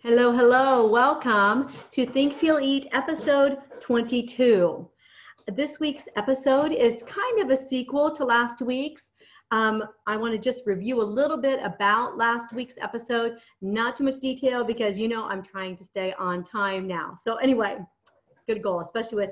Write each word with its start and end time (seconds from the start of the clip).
Hello, 0.00 0.30
hello. 0.30 0.86
Welcome 0.86 1.70
to 1.90 2.06
Think, 2.06 2.34
Feel, 2.34 2.60
Eat 2.60 2.86
episode 2.92 3.58
22. 3.80 4.88
This 5.48 5.80
week's 5.80 6.04
episode 6.14 6.70
is 6.70 7.02
kind 7.02 7.40
of 7.40 7.50
a 7.50 7.56
sequel 7.56 8.12
to 8.12 8.24
last 8.24 8.62
week's. 8.62 9.08
Um, 9.50 9.82
I 10.06 10.16
want 10.16 10.34
to 10.34 10.38
just 10.38 10.62
review 10.66 11.02
a 11.02 11.02
little 11.02 11.36
bit 11.36 11.58
about 11.64 12.16
last 12.16 12.52
week's 12.52 12.76
episode. 12.80 13.38
Not 13.60 13.96
too 13.96 14.04
much 14.04 14.20
detail 14.20 14.62
because 14.62 14.96
you 14.96 15.08
know 15.08 15.24
I'm 15.24 15.42
trying 15.42 15.76
to 15.78 15.84
stay 15.84 16.14
on 16.16 16.44
time 16.44 16.86
now. 16.86 17.16
So, 17.20 17.34
anyway, 17.38 17.78
good 18.46 18.62
goal, 18.62 18.78
especially 18.82 19.16
with 19.16 19.30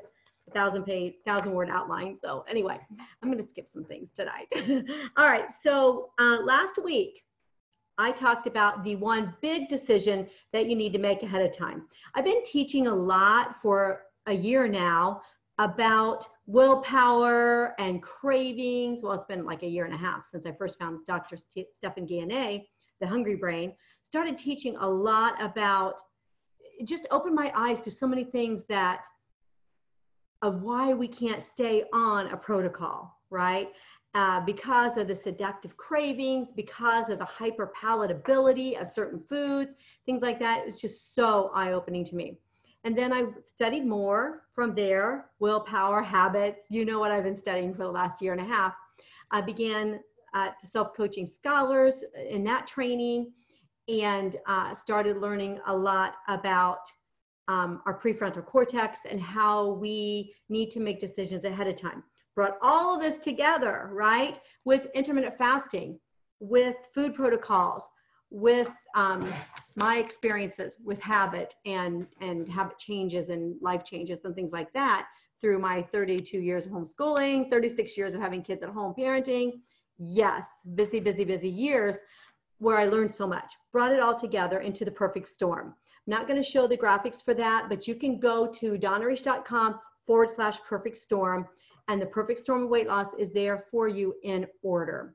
a 0.48 0.51
thousand 0.51 0.83
page, 0.83 1.14
thousand 1.25 1.53
word 1.53 1.71
outline. 1.71 2.19
So, 2.21 2.45
anyway, 2.51 2.80
I'm 3.23 3.30
going 3.30 3.41
to 3.41 3.48
skip 3.48 3.69
some 3.69 3.85
things 3.85 4.11
tonight. 4.17 4.48
All 5.17 5.27
right. 5.27 5.46
So, 5.62 6.11
uh, 6.19 6.39
last 6.43 6.83
week, 6.83 7.23
I 7.99 8.13
talked 8.13 8.47
about 8.47 8.85
the 8.85 8.97
one 8.97 9.35
big 9.41 9.69
decision 9.69 10.29
that 10.53 10.67
you 10.67 10.77
need 10.77 10.93
to 10.93 10.99
make 10.99 11.23
ahead 11.23 11.43
of 11.43 11.57
time. 11.57 11.87
I've 12.14 12.25
been 12.25 12.43
teaching 12.45 12.87
a 12.87 12.95
lot 12.95 13.61
for 13.63 14.03
a 14.27 14.32
year 14.32 14.68
now 14.68 15.23
about 15.59 16.27
willpower 16.46 17.75
and 17.81 18.03
cravings. 18.03 19.03
Well, 19.03 19.14
it's 19.14 19.25
been 19.25 19.46
like 19.46 19.63
a 19.63 19.68
year 19.68 19.87
and 19.87 19.95
a 19.95 19.99
half 19.99 20.27
since 20.27 20.45
I 20.45 20.53
first 20.53 20.79
found 20.79 21.07
Dr. 21.07 21.37
St- 21.37 21.75
Stephan 21.75 22.07
Guyenet, 22.07 22.67
the 23.01 23.07
Hungry 23.07 23.37
Brain. 23.37 23.73
Started 24.03 24.37
teaching 24.37 24.76
a 24.76 24.89
lot 24.89 25.43
about 25.43 26.01
just 26.85 27.07
opened 27.11 27.35
my 27.35 27.51
eyes 27.57 27.81
to 27.81 27.90
so 27.90 28.07
many 28.07 28.25
things 28.25 28.67
that 28.67 29.07
of 30.43 30.63
why 30.63 30.93
we 30.93 31.09
can't 31.09 31.43
stay 31.43 31.85
on 31.95 32.28
a 32.28 32.37
protocol, 32.37 33.19
right? 33.31 33.70
Uh, 34.16 34.41
because 34.41 34.97
of 34.97 35.06
the 35.08 35.14
seductive 35.14 35.77
cravings, 35.77 36.50
because 36.50 37.11
of 37.11 37.19
the 37.19 37.25
hyper 37.27 37.70
palatability 37.78 38.80
of 38.80 38.89
certain 38.89 39.20
foods, 39.28 39.75
things 40.06 40.22
like 40.22 40.39
that. 40.39 40.64
It's 40.66 40.80
just 40.80 41.14
so 41.14 41.50
eye 41.55 41.72
opening 41.72 42.02
to 42.06 42.16
me. 42.16 42.39
And 42.84 42.97
then 42.97 43.12
I 43.12 43.27
studied 43.45 43.84
more 43.84 44.45
from 44.55 44.75
there 44.75 45.27
willpower, 45.39 46.03
habits. 46.03 46.61
You 46.70 46.86
know 46.86 46.98
what 46.98 47.11
I've 47.11 47.25
been 47.25 47.36
studying 47.36 47.75
for 47.75 47.83
the 47.83 47.91
last 47.91 48.23
year 48.23 48.33
and 48.33 48.41
a 48.41 48.45
half. 48.47 48.73
I 49.33 49.42
began 49.42 50.00
at 50.34 50.55
the 50.62 50.67
self 50.67 50.95
coaching 50.97 51.27
scholars 51.27 52.03
in 52.30 52.42
that 52.45 52.67
training 52.67 53.33
and 53.86 54.36
uh, 54.47 54.75
started 54.75 55.19
learning 55.19 55.61
a 55.67 55.77
lot 55.77 56.14
about 56.28 56.91
um, 57.48 57.83
our 57.84 58.01
prefrontal 58.01 58.47
cortex 58.47 59.01
and 59.08 59.20
how 59.20 59.73
we 59.73 60.33
need 60.48 60.70
to 60.70 60.80
make 60.80 61.01
decisions 61.01 61.45
ahead 61.45 61.69
of 61.69 61.77
time 61.77 62.03
brought 62.37 62.59
all 62.62 62.95
of 62.95 63.01
this 63.01 63.19
together, 63.19 63.91
right, 63.92 64.39
with 64.65 64.87
intermittent 64.95 65.37
fasting, 65.37 65.98
with 66.39 66.77
food 66.95 67.15
protocols, 67.15 67.89
with 68.31 68.70
um, 68.95 69.29
my 69.77 69.97
experiences 69.98 70.77
with 70.84 71.01
habit 71.01 71.55
and 71.64 72.07
and 72.20 72.48
habit 72.48 72.79
changes 72.79 73.31
and 73.31 73.57
life 73.62 73.84
changes 73.84 74.25
and 74.25 74.34
things 74.34 74.53
like 74.53 74.73
that 74.73 75.07
through 75.41 75.59
my 75.59 75.83
32 75.83 76.39
years 76.39 76.67
of 76.67 76.73
homeschooling, 76.73 77.51
36 77.51 77.97
years 77.97 78.14
of 78.14 78.20
having 78.20 78.42
kids 78.42 78.62
at 78.62 78.69
home 78.69 78.95
parenting. 78.98 79.61
Yes, 79.98 80.47
busy, 80.75 81.01
busy, 81.01 81.25
busy 81.25 81.48
years 81.48 81.97
where 82.59 82.79
I 82.79 82.87
learned 82.87 83.14
so 83.14 83.27
much. 83.27 83.53
Brought 83.73 83.92
it 83.92 84.01
all 84.01 84.19
together 84.19 84.61
into 84.61 84.84
the 84.84 84.91
perfect 84.91 85.29
storm. 85.29 85.69
I'm 85.69 86.11
not 86.11 86.27
going 86.27 86.42
to 86.42 86.48
show 86.48 86.67
the 86.67 86.77
graphics 86.77 87.23
for 87.23 87.34
that, 87.34 87.67
but 87.69 87.87
you 87.87 87.95
can 87.95 88.19
go 88.19 88.47
to 88.47 88.79
donnareish.com 88.79 89.79
forward 90.07 90.31
slash 90.31 90.59
perfect 90.69 90.97
storm 90.97 91.47
and 91.89 92.01
the 92.01 92.06
perfect 92.06 92.41
storm 92.41 92.65
of 92.65 92.69
weight 92.69 92.87
loss 92.87 93.15
is 93.19 93.33
there 93.33 93.65
for 93.70 93.89
you 93.89 94.15
in 94.23 94.47
order. 94.62 95.15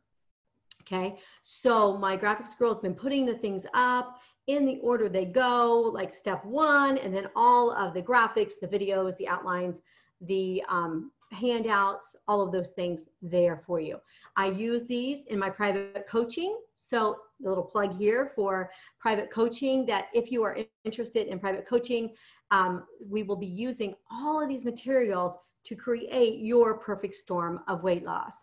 Okay, 0.82 1.18
so 1.44 1.98
my 1.98 2.18
graphics 2.18 2.58
girl 2.58 2.74
has 2.74 2.82
been 2.82 2.96
putting 2.96 3.26
the 3.26 3.36
things 3.36 3.66
up 3.74 4.20
in 4.48 4.66
the 4.66 4.80
order 4.80 5.08
they 5.08 5.26
go, 5.26 5.92
like 5.94 6.16
step 6.16 6.44
one, 6.44 6.98
and 6.98 7.16
then 7.16 7.28
all 7.36 7.72
of 7.72 7.94
the 7.94 8.02
graphics, 8.02 8.54
the 8.60 8.68
videos, 8.68 9.16
the 9.18 9.28
outlines, 9.28 9.80
the 10.22 10.64
um, 10.68 11.12
handouts, 11.32 12.16
all 12.28 12.42
of 12.42 12.52
those 12.52 12.72
things 12.72 13.06
there 13.22 13.62
for 13.66 13.80
you. 13.80 13.98
I 14.36 14.48
use 14.48 14.86
these 14.86 15.26
in 15.28 15.40
my 15.40 15.50
private 15.50 16.06
coaching. 16.10 16.58
So 16.78 17.18
a 17.44 17.48
little 17.48 17.64
plug 17.64 17.98
here 17.98 18.32
for 18.36 18.72
private 19.00 19.32
coaching 19.32 19.86
that 19.86 20.06
if 20.14 20.32
you 20.32 20.44
are 20.44 20.58
interested 20.84 21.28
in 21.28 21.40
private 21.40 21.68
coaching, 21.68 22.12
um, 22.50 22.86
we 23.08 23.24
will 23.24 23.38
be 23.38 23.48
using 23.48 23.94
all 24.12 24.42
of 24.42 24.50
these 24.50 24.66
materials 24.66 25.38
to 25.66 25.76
create 25.76 26.40
your 26.40 26.78
perfect 26.78 27.16
storm 27.16 27.62
of 27.68 27.84
weight 27.84 28.04
loss. 28.04 28.36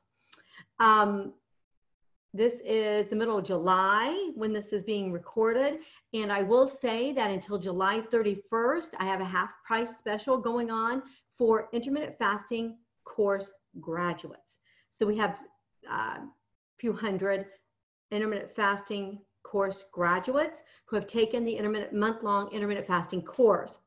Um, 0.80 1.32
this 2.34 2.60
is 2.64 3.06
the 3.06 3.16
middle 3.16 3.38
of 3.38 3.44
July 3.44 4.30
when 4.34 4.52
this 4.52 4.72
is 4.72 4.82
being 4.82 5.10
recorded. 5.10 5.78
And 6.12 6.30
I 6.30 6.42
will 6.42 6.68
say 6.68 7.12
that 7.12 7.30
until 7.30 7.58
July 7.58 8.00
31st, 8.00 8.90
I 8.98 9.06
have 9.06 9.20
a 9.20 9.24
half 9.24 9.50
price 9.66 9.96
special 9.96 10.36
going 10.36 10.70
on 10.70 11.02
for 11.38 11.68
intermittent 11.72 12.18
fasting 12.18 12.76
course 13.04 13.52
graduates. 13.80 14.56
So 14.92 15.06
we 15.06 15.16
have 15.16 15.42
a 15.88 15.94
uh, 15.94 16.18
few 16.78 16.92
hundred 16.92 17.46
intermittent 18.10 18.54
fasting 18.54 19.20
course 19.42 19.84
graduates 19.92 20.62
who 20.84 20.96
have 20.96 21.06
taken 21.06 21.44
the 21.44 21.56
intermittent 21.56 21.92
month 21.94 22.22
long 22.22 22.52
intermittent 22.52 22.86
fasting 22.86 23.22
course 23.22 23.78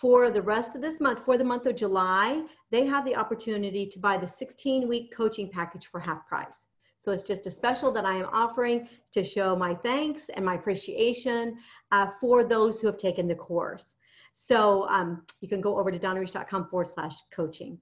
for 0.00 0.30
the 0.30 0.40
rest 0.40 0.74
of 0.74 0.80
this 0.80 0.98
month, 0.98 1.24
for 1.26 1.36
the 1.36 1.44
month 1.44 1.66
of 1.66 1.76
July, 1.76 2.42
they 2.70 2.86
have 2.86 3.04
the 3.04 3.14
opportunity 3.14 3.86
to 3.86 3.98
buy 3.98 4.16
the 4.16 4.26
16 4.26 4.88
week 4.88 5.14
coaching 5.14 5.50
package 5.50 5.86
for 5.86 6.00
half 6.00 6.26
price. 6.26 6.64
So 6.98 7.12
it's 7.12 7.22
just 7.22 7.46
a 7.46 7.50
special 7.50 7.92
that 7.92 8.06
I 8.06 8.16
am 8.16 8.28
offering 8.32 8.88
to 9.12 9.22
show 9.22 9.54
my 9.54 9.74
thanks 9.74 10.30
and 10.30 10.44
my 10.44 10.54
appreciation 10.54 11.58
uh, 11.92 12.08
for 12.18 12.44
those 12.44 12.80
who 12.80 12.86
have 12.86 12.96
taken 12.96 13.28
the 13.28 13.34
course. 13.34 13.94
So 14.34 14.88
um, 14.88 15.22
you 15.40 15.48
can 15.48 15.60
go 15.60 15.78
over 15.78 15.90
to 15.90 15.98
donnareish.com 15.98 16.68
forward 16.68 16.88
slash 16.88 17.16
coaching. 17.30 17.78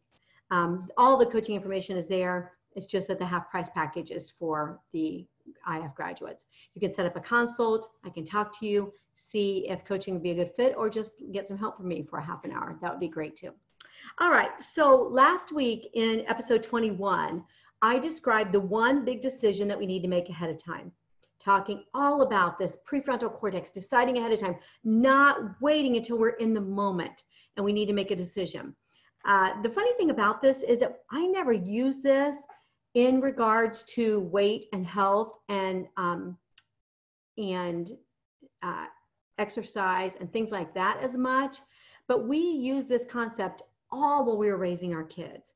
Um, 0.51 0.89
all 0.97 1.17
the 1.17 1.27
coaching 1.27 1.55
information 1.55 1.97
is 1.97 2.07
there. 2.07 2.53
It's 2.75 2.87
just 2.87 3.07
that 3.09 3.19
the 3.19 3.27
half 3.27 3.51
price 3.51 3.71
package 3.71 4.11
is 4.11 4.31
for 4.31 4.81
the 4.93 5.25
IF 5.73 5.95
graduates. 5.95 6.47
You 6.75 6.81
can 6.81 6.93
set 6.93 7.07
up 7.07 7.17
a 7.17 7.21
consult. 7.21 7.91
I 8.05 8.11
can 8.11 8.25
talk 8.25 8.59
to 8.61 8.67
you, 8.67 8.93
see 9.19 9.67
if 9.69 9.85
coaching 9.85 10.15
would 10.15 10.23
be 10.23 10.31
a 10.31 10.35
good 10.35 10.53
fit, 10.57 10.75
or 10.77 10.89
just 10.89 11.13
get 11.33 11.49
some 11.49 11.59
help 11.59 11.77
from 11.77 11.89
me 11.89 12.03
for 12.09 12.19
a 12.19 12.25
half 12.25 12.45
an 12.45 12.53
hour. 12.53 12.79
That 12.81 12.91
would 12.91 13.01
be 13.01 13.09
great 13.09 13.37
too. 13.37 13.53
All 14.21 14.31
right. 14.31 14.63
So 14.63 15.09
last 15.11 15.53
week 15.53 15.91
in 15.95 16.25
episode 16.29 16.63
21, 16.63 17.45
I 17.83 17.99
described 17.99 18.53
the 18.53 18.61
one 18.61 19.05
big 19.05 19.21
decision 19.21 19.69
that 19.69 19.79
we 19.79 19.87
need 19.87 20.03
to 20.03 20.09
make 20.09 20.29
ahead 20.29 20.51
of 20.51 20.63
time. 20.63 20.93
Talking 21.41 21.85
all 21.95 22.23
about 22.23 22.59
this 22.59 22.79
prefrontal 22.91 23.33
cortex, 23.33 23.71
deciding 23.71 24.19
ahead 24.19 24.33
of 24.33 24.41
time, 24.41 24.57
not 24.85 25.61
waiting 25.61 25.97
until 25.97 26.19
we're 26.19 26.31
in 26.31 26.55
the 26.55 26.61
moment 26.61 27.25
and 27.57 27.65
we 27.65 27.73
need 27.73 27.87
to 27.87 27.93
make 27.93 28.11
a 28.11 28.17
decision. 28.17 28.75
Uh, 29.25 29.61
the 29.63 29.71
funny 29.71 29.93
thing 29.95 30.11
about 30.11 30.43
this 30.43 30.63
is 30.63 30.81
that 30.81 31.01
I 31.11 31.27
never 31.27 31.53
use 31.53 32.03
this 32.03 32.37
in 32.95 33.21
regards 33.21 33.83
to 33.85 34.21
weight 34.21 34.67
and 34.73 34.87
health 34.87 35.35
and 35.49 35.87
um, 35.97 36.37
and 37.37 37.91
uh, 38.63 38.87
exercise 39.39 40.17
and 40.19 40.33
things 40.33 40.51
like 40.51 40.75
that 40.75 40.99
as 41.03 41.17
much, 41.17 41.59
but 42.07 42.27
we 42.27 42.39
use 42.39 42.87
this 42.87 43.05
concept 43.05 43.63
all 43.91 44.25
while 44.25 44.37
we 44.37 44.49
were 44.49 44.57
raising 44.57 44.95
our 44.95 45.05
kids, 45.05 45.55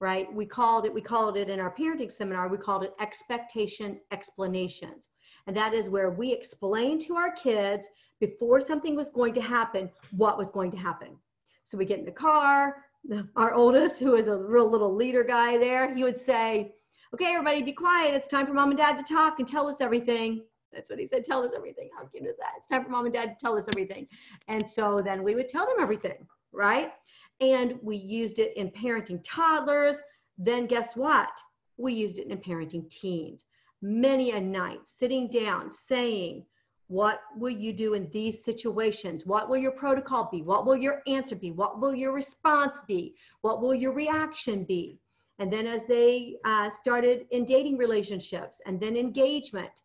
right? 0.00 0.32
We 0.32 0.46
called 0.46 0.84
it 0.86 0.94
we 0.94 1.00
called 1.00 1.36
it 1.36 1.48
in 1.48 1.60
our 1.60 1.74
parenting 1.74 2.10
seminar. 2.10 2.48
We 2.48 2.58
called 2.58 2.84
it 2.84 2.94
expectation 3.00 4.00
explanations, 4.10 5.08
and 5.46 5.56
that 5.56 5.74
is 5.74 5.88
where 5.88 6.10
we 6.10 6.32
explain 6.32 6.98
to 7.00 7.16
our 7.16 7.32
kids 7.32 7.86
before 8.20 8.60
something 8.60 8.96
was 8.96 9.10
going 9.10 9.34
to 9.34 9.40
happen 9.40 9.90
what 10.16 10.38
was 10.38 10.50
going 10.50 10.70
to 10.72 10.76
happen. 10.76 11.16
So 11.64 11.76
we 11.78 11.84
get 11.84 11.98
in 11.98 12.04
the 12.04 12.12
car. 12.12 12.84
Our 13.36 13.54
oldest, 13.54 13.98
who 13.98 14.16
is 14.16 14.26
a 14.26 14.36
real 14.36 14.68
little 14.68 14.94
leader 14.94 15.22
guy 15.22 15.56
there, 15.56 15.94
he 15.94 16.02
would 16.02 16.20
say, 16.20 16.74
okay, 17.14 17.32
everybody 17.32 17.62
be 17.62 17.72
quiet. 17.72 18.14
It's 18.14 18.28
time 18.28 18.46
for 18.46 18.54
mom 18.54 18.70
and 18.70 18.78
dad 18.78 18.98
to 18.98 19.14
talk 19.14 19.38
and 19.38 19.46
tell 19.46 19.68
us 19.68 19.76
everything. 19.80 20.42
That's 20.72 20.90
what 20.90 20.98
he 20.98 21.06
said. 21.06 21.24
Tell 21.24 21.42
us 21.42 21.52
everything. 21.56 21.90
How 21.96 22.04
cute 22.06 22.26
is 22.26 22.36
that? 22.36 22.52
It's 22.56 22.68
time 22.68 22.84
for 22.84 22.90
mom 22.90 23.06
and 23.06 23.14
dad 23.14 23.30
to 23.30 23.36
tell 23.40 23.56
us 23.56 23.66
everything. 23.68 24.06
And 24.48 24.66
so 24.66 25.00
then 25.02 25.22
we 25.22 25.34
would 25.34 25.48
tell 25.48 25.66
them 25.66 25.76
everything, 25.80 26.26
right? 26.52 26.92
And 27.40 27.78
we 27.82 27.96
used 27.96 28.38
it 28.38 28.56
in 28.56 28.70
parenting 28.70 29.20
toddlers. 29.24 30.00
Then 30.36 30.66
guess 30.66 30.96
what? 30.96 31.30
We 31.76 31.92
used 31.92 32.18
it 32.18 32.28
in 32.28 32.38
parenting 32.38 32.90
teens. 32.90 33.46
Many 33.80 34.32
a 34.32 34.40
night, 34.40 34.80
sitting 34.86 35.28
down, 35.28 35.70
saying, 35.70 36.44
what 36.88 37.20
will 37.36 37.50
you 37.50 37.72
do 37.72 37.94
in 37.94 38.10
these 38.10 38.42
situations? 38.42 39.26
What 39.26 39.48
will 39.48 39.58
your 39.58 39.72
protocol 39.72 40.28
be? 40.32 40.42
What 40.42 40.66
will 40.66 40.76
your 40.76 41.02
answer 41.06 41.36
be? 41.36 41.52
What 41.52 41.80
will 41.80 41.94
your 41.94 42.12
response 42.12 42.78
be? 42.88 43.14
What 43.42 43.60
will 43.60 43.74
your 43.74 43.92
reaction 43.92 44.64
be? 44.64 44.98
And 45.38 45.52
then 45.52 45.66
as 45.66 45.84
they 45.84 46.36
uh, 46.44 46.70
started 46.70 47.26
in 47.30 47.44
dating 47.44 47.76
relationships 47.76 48.60
and 48.66 48.80
then 48.80 48.96
engagement, 48.96 49.82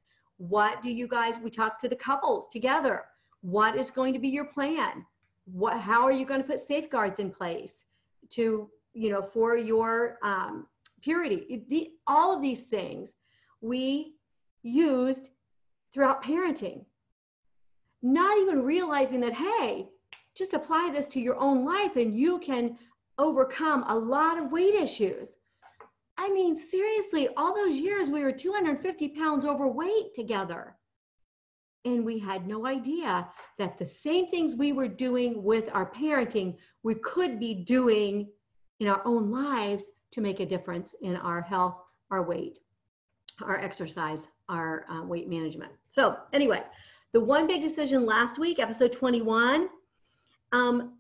what 0.50 0.82
do 0.82 0.92
you 1.00 1.08
guys, 1.08 1.36
we 1.40 1.50
talk 1.50 1.74
to 1.80 1.90
the 1.90 1.96
couples 1.96 2.48
together. 2.56 2.98
What 3.42 3.74
is 3.82 3.92
going 3.92 4.14
to 4.14 4.20
be 4.20 4.28
your 4.38 4.50
plan? 4.58 5.06
What, 5.46 5.80
how 5.80 6.02
are 6.04 6.12
you 6.12 6.26
going 6.26 6.42
to 6.42 6.48
put 6.48 6.60
safeguards 6.60 7.20
in 7.20 7.30
place 7.32 7.76
to, 8.36 8.70
you 8.94 9.10
know, 9.12 9.22
for 9.22 9.56
your 9.56 10.18
um, 10.22 10.68
purity? 11.02 11.64
The, 11.70 11.92
all 12.08 12.36
of 12.36 12.42
these 12.42 12.64
things 12.64 13.14
we 13.62 14.16
used 14.64 15.30
throughout 15.94 16.24
parenting. 16.24 16.80
not 18.04 18.38
even 18.38 18.64
realizing 18.64 19.22
that, 19.22 19.34
hey, 19.34 19.88
just 20.36 20.54
apply 20.54 20.92
this 20.94 21.08
to 21.08 21.20
your 21.20 21.38
own 21.38 21.64
life 21.64 21.96
and 21.96 22.18
you 22.18 22.38
can 22.40 22.78
overcome 23.18 23.86
a 23.88 23.96
lot 23.96 24.38
of 24.38 24.52
weight 24.52 24.76
issues. 24.76 25.38
I 26.18 26.30
mean, 26.32 26.60
seriously, 26.60 27.30
all 27.38 27.56
those 27.56 27.76
years 27.76 28.10
we 28.10 28.24
were 28.24 28.32
250 28.32 29.10
pounds 29.10 29.46
overweight 29.46 30.14
together. 30.14 30.76
And 31.86 32.06
we 32.06 32.18
had 32.18 32.48
no 32.48 32.66
idea 32.66 33.28
that 33.58 33.78
the 33.78 33.86
same 33.86 34.28
things 34.28 34.56
we 34.56 34.72
were 34.72 34.88
doing 34.88 35.44
with 35.44 35.70
our 35.74 35.92
parenting, 35.92 36.56
we 36.84 36.96
could 36.96 37.40
be 37.40 37.54
doing 37.54 38.30
in 38.80 38.88
our 38.88 39.02
own 39.06 39.32
lives 39.32 39.86
to 40.12 40.22
make 40.22 40.40
a 40.40 40.46
difference 40.46 40.96
in 41.02 41.16
our 41.18 41.42
health, 41.42 41.76
our 42.10 42.24
weight, 42.24 42.60
our 43.42 43.60
exercise, 43.60 44.28
our 44.48 44.86
uh, 44.90 45.04
weight 45.04 45.28
management. 45.28 45.72
So, 45.92 46.18
anyway, 46.32 46.64
the 47.12 47.20
one 47.20 47.48
big 47.48 47.62
decision 47.62 48.06
last 48.06 48.38
week, 48.38 48.60
episode 48.60 48.92
21, 48.92 49.68
um, 50.52 50.94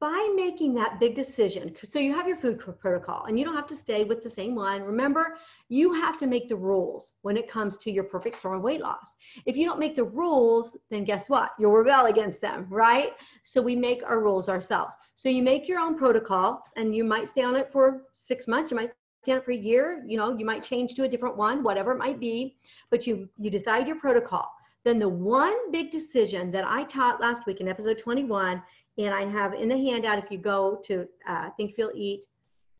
by 0.00 0.32
making 0.34 0.74
that 0.74 0.98
big 0.98 1.14
decision, 1.14 1.72
so 1.84 2.00
you 2.00 2.12
have 2.12 2.26
your 2.26 2.36
food 2.36 2.58
protocol 2.80 3.26
and 3.26 3.38
you 3.38 3.44
don't 3.44 3.54
have 3.54 3.66
to 3.68 3.76
stay 3.76 4.02
with 4.02 4.24
the 4.24 4.30
same 4.30 4.56
one. 4.56 4.82
Remember, 4.82 5.36
you 5.68 5.92
have 5.92 6.18
to 6.18 6.26
make 6.26 6.48
the 6.48 6.56
rules 6.56 7.12
when 7.22 7.36
it 7.36 7.48
comes 7.48 7.76
to 7.78 7.90
your 7.90 8.02
perfect 8.02 8.36
storm 8.36 8.56
of 8.56 8.62
weight 8.62 8.80
loss. 8.80 9.14
If 9.46 9.56
you 9.56 9.64
don't 9.64 9.78
make 9.78 9.94
the 9.94 10.04
rules, 10.04 10.76
then 10.90 11.04
guess 11.04 11.30
what? 11.30 11.50
You'll 11.60 11.72
rebel 11.72 12.06
against 12.06 12.40
them, 12.40 12.66
right? 12.68 13.12
So 13.44 13.62
we 13.62 13.76
make 13.76 14.02
our 14.02 14.18
rules 14.20 14.48
ourselves. 14.48 14.96
So 15.14 15.28
you 15.28 15.42
make 15.42 15.68
your 15.68 15.78
own 15.78 15.96
protocol 15.96 16.64
and 16.76 16.94
you 16.94 17.04
might 17.04 17.28
stay 17.28 17.42
on 17.42 17.54
it 17.54 17.70
for 17.70 18.02
six 18.12 18.48
months, 18.48 18.72
you 18.72 18.76
might 18.76 18.90
stay 19.22 19.32
on 19.32 19.38
it 19.38 19.44
for 19.44 19.52
a 19.52 19.56
year, 19.56 20.02
you 20.08 20.16
know, 20.16 20.36
you 20.36 20.44
might 20.44 20.64
change 20.64 20.94
to 20.94 21.04
a 21.04 21.08
different 21.08 21.36
one, 21.36 21.62
whatever 21.62 21.92
it 21.92 21.98
might 21.98 22.18
be, 22.18 22.56
but 22.90 23.06
you 23.06 23.28
you 23.38 23.48
decide 23.48 23.86
your 23.86 24.00
protocol. 24.00 24.50
Then 24.84 24.98
the 24.98 25.08
one 25.08 25.70
big 25.70 25.90
decision 25.90 26.50
that 26.52 26.64
I 26.66 26.84
taught 26.84 27.20
last 27.20 27.46
week 27.46 27.60
in 27.60 27.68
episode 27.68 27.98
21 27.98 28.62
and 28.98 29.14
I 29.14 29.24
have 29.26 29.54
in 29.54 29.68
the 29.68 29.76
handout, 29.76 30.18
if 30.18 30.30
you 30.30 30.38
go 30.38 30.80
to 30.84 31.06
uh, 31.26 31.50
Think, 31.56 31.76
Feel, 31.76 31.92
Eat, 31.94 32.26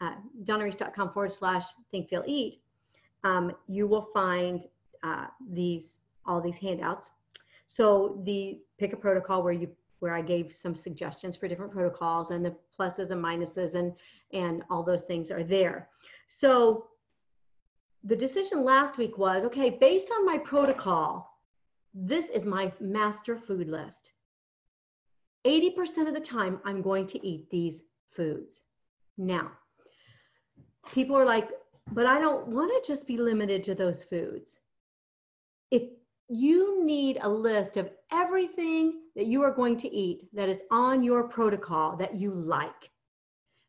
uh, 0.00 0.15
donnareish.com 0.44 1.12
forward 1.12 1.32
slash 1.32 1.65
Think, 1.93 2.09
Feel, 2.09 2.25
Eat, 2.26 2.56
um, 3.25 3.53
you 3.69 3.87
will 3.87 4.09
find 4.12 4.67
uh, 5.03 5.26
these 5.50 5.99
all 6.26 6.41
these 6.41 6.59
handouts. 6.59 7.11
So 7.69 8.20
the 8.25 8.61
pick 8.79 8.93
a 8.93 8.97
protocol 8.97 9.43
where 9.43 9.53
you 9.53 9.70
where 10.00 10.15
I 10.15 10.23
gave 10.23 10.55
some 10.55 10.75
suggestions 10.75 11.37
for 11.37 11.49
different 11.49 11.73
protocols 11.73 12.31
and 12.31 12.44
the 12.44 12.55
pluses 12.79 13.11
and 13.11 13.25
minuses 13.25 13.75
and 13.75 13.94
and 14.32 14.62
all 14.71 14.82
those 14.82 15.03
things 15.03 15.31
are 15.31 15.44
there. 15.44 15.88
So 16.26 16.88
the 18.05 18.17
decision 18.17 18.64
last 18.64 18.99
week 18.99 19.19
was 19.19 19.44
okay 19.44 19.71
based 19.71 20.11
on 20.11 20.26
my 20.26 20.38
protocol. 20.38 21.38
This 21.94 22.26
is 22.26 22.44
my 22.44 22.73
master 22.81 23.37
food 23.37 23.69
list 23.69 24.12
80% 25.46 26.08
of 26.08 26.14
the 26.14 26.20
time, 26.20 26.61
I'm 26.64 26.82
going 26.82 27.06
to 27.08 27.26
eat 27.26 27.49
these 27.50 27.82
foods. 28.11 28.62
Now, 29.17 29.52
people 30.93 31.17
are 31.17 31.25
like, 31.25 31.50
but 31.93 32.06
I 32.06 32.20
don't 32.20 32.49
want 32.49 32.73
to 32.73 32.93
just 32.93 33.06
be 33.06 33.17
limited 33.17 33.64
to 33.64 33.75
those 33.75 34.05
foods. 34.05 34.58
If 35.70 35.82
you 36.29 36.85
need 36.85 37.19
a 37.23 37.29
list 37.29 37.76
of 37.76 37.90
everything 38.12 39.00
that 39.17 39.26
you 39.26 39.43
are 39.43 39.50
going 39.50 39.76
to 39.79 39.94
eat 39.94 40.29
that 40.35 40.49
is 40.49 40.62
on 40.70 41.02
your 41.02 41.29
protocol 41.29 41.96
that 41.96 42.17
you 42.17 42.32
like, 42.32 42.90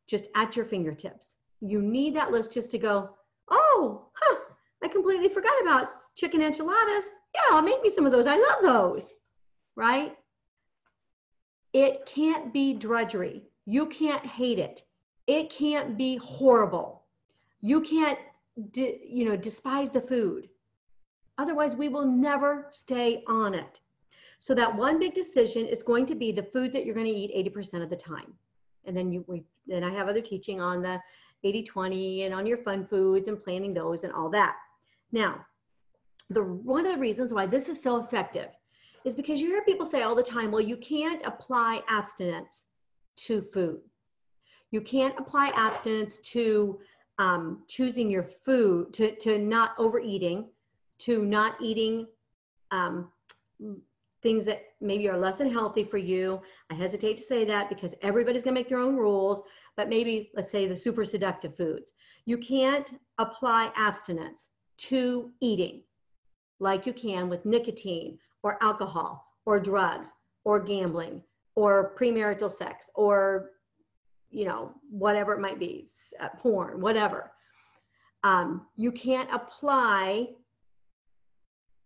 just 0.08 0.28
at 0.36 0.56
your 0.56 0.66
fingertips. 0.66 1.36
You 1.62 1.82
need 1.82 2.16
that 2.16 2.32
list 2.32 2.52
just 2.52 2.72
to 2.72 2.78
go, 2.78 3.12
oh, 3.50 4.08
huh, 4.14 4.40
I 4.84 4.88
completely 4.88 5.30
forgot 5.30 5.62
about 5.62 5.90
chicken 6.16 6.42
enchiladas. 6.42 7.06
Yeah, 7.36 7.56
I'll 7.56 7.62
make 7.62 7.82
me 7.82 7.92
some 7.94 8.06
of 8.06 8.12
those. 8.12 8.26
I 8.26 8.38
love 8.38 8.62
those, 8.62 9.12
right? 9.76 10.16
It 11.74 12.06
can't 12.06 12.54
be 12.54 12.74
drudgery. 12.74 13.44
You 13.66 13.86
can't 13.88 14.26
hate 14.26 14.60
it. 14.60 14.84
It 15.28 15.50
can't 15.50 15.98
be 15.98 16.18
horrible. 16.18 17.04
You 17.62 17.82
can't, 17.82 18.18
you 18.74 19.26
know, 19.26 19.36
despise 19.36 19.90
the 19.90 20.02
food. 20.02 20.50
Otherwise, 21.38 21.76
we 21.76 21.88
will 21.88 22.06
never 22.06 22.68
stay 22.72 23.24
on 23.28 23.54
it. 23.54 23.80
So 24.40 24.56
that 24.56 24.76
one 24.76 25.00
big 25.00 25.14
decision 25.14 25.66
is 25.66 25.84
going 25.84 26.06
to 26.08 26.16
be 26.16 26.32
the 26.32 26.44
foods 26.44 26.74
that 26.74 26.86
you're 26.86 26.96
going 26.96 27.06
to 27.06 27.12
eat 27.12 27.54
80% 27.54 27.84
of 27.84 27.90
the 27.90 27.96
time. 27.96 28.34
And 28.86 28.96
then 28.96 29.12
you, 29.12 29.24
we, 29.28 29.44
then 29.68 29.84
I 29.84 29.92
have 29.92 30.08
other 30.08 30.22
teaching 30.22 30.60
on 30.60 30.82
the 30.82 31.00
80-20 31.46 32.26
and 32.26 32.34
on 32.34 32.46
your 32.46 32.58
fun 32.58 32.88
foods 32.88 33.28
and 33.28 33.42
planning 33.42 33.74
those 33.74 34.04
and 34.04 34.14
all 34.14 34.30
that. 34.30 34.56
Now, 35.12 35.46
the 36.30 36.44
one 36.44 36.86
of 36.86 36.94
the 36.94 37.00
reasons 37.00 37.34
why 37.34 37.46
this 37.46 37.70
is 37.70 37.82
so 37.82 38.04
effective 38.04 38.50
is 39.06 39.16
because 39.16 39.42
you 39.42 39.48
hear 39.48 39.64
people 39.64 39.86
say 39.86 40.02
all 40.02 40.16
the 40.16 40.24
time, 40.24 40.52
well, 40.52 40.62
you 40.62 40.78
can't 40.78 41.22
apply 41.26 41.82
abstinence 41.88 42.66
to 43.18 43.42
food. 43.54 43.82
You 44.72 44.82
can't 44.82 45.16
apply 45.18 45.52
abstinence 45.56 46.18
to 46.18 46.80
um, 47.18 47.64
choosing 47.68 48.10
your 48.10 48.24
food, 48.24 48.94
to, 48.94 49.16
to 49.16 49.38
not 49.38 49.72
overeating, 49.78 50.50
to 51.00 51.26
not 51.26 51.56
eating 51.62 52.08
um, 52.72 53.10
things 54.22 54.46
that 54.46 54.64
maybe 54.82 55.10
are 55.10 55.18
less 55.18 55.38
than 55.38 55.52
healthy 55.52 55.84
for 55.84 55.98
you. 55.98 56.42
I 56.70 56.76
hesitate 56.76 57.18
to 57.18 57.24
say 57.24 57.46
that 57.46 57.70
because 57.70 57.96
everybody's 58.02 58.44
going 58.44 58.54
to 58.56 58.60
make 58.60 58.70
their 58.70 58.80
own 58.80 58.96
rules, 58.96 59.44
but 59.76 59.90
maybe 59.90 60.32
let's 60.36 60.52
say 60.52 60.68
the 60.68 60.76
super 60.76 61.06
seductive 61.06 61.56
foods. 61.56 61.92
You 62.26 62.38
can't 62.38 63.00
apply 63.18 63.72
abstinence 63.76 64.48
to 64.78 65.32
eating 65.42 65.84
like 66.60 66.86
you 66.86 66.94
can 66.94 67.30
with 67.30 67.46
nicotine 67.46 68.18
or 68.44 68.62
alcohol 68.62 69.26
or 69.46 69.60
drugs 69.60 70.14
or 70.44 70.60
gambling 70.60 71.22
or 71.56 71.94
premarital 72.00 72.52
sex 72.52 72.90
or 72.96 73.52
you 74.30 74.46
know 74.46 74.72
whatever 74.90 75.34
it 75.34 75.40
might 75.40 75.60
be 75.60 75.88
uh, 76.20 76.30
porn 76.38 76.80
whatever. 76.80 77.32
Um, 78.24 78.68
you 78.76 78.92
can't 78.92 79.30
apply 79.34 80.30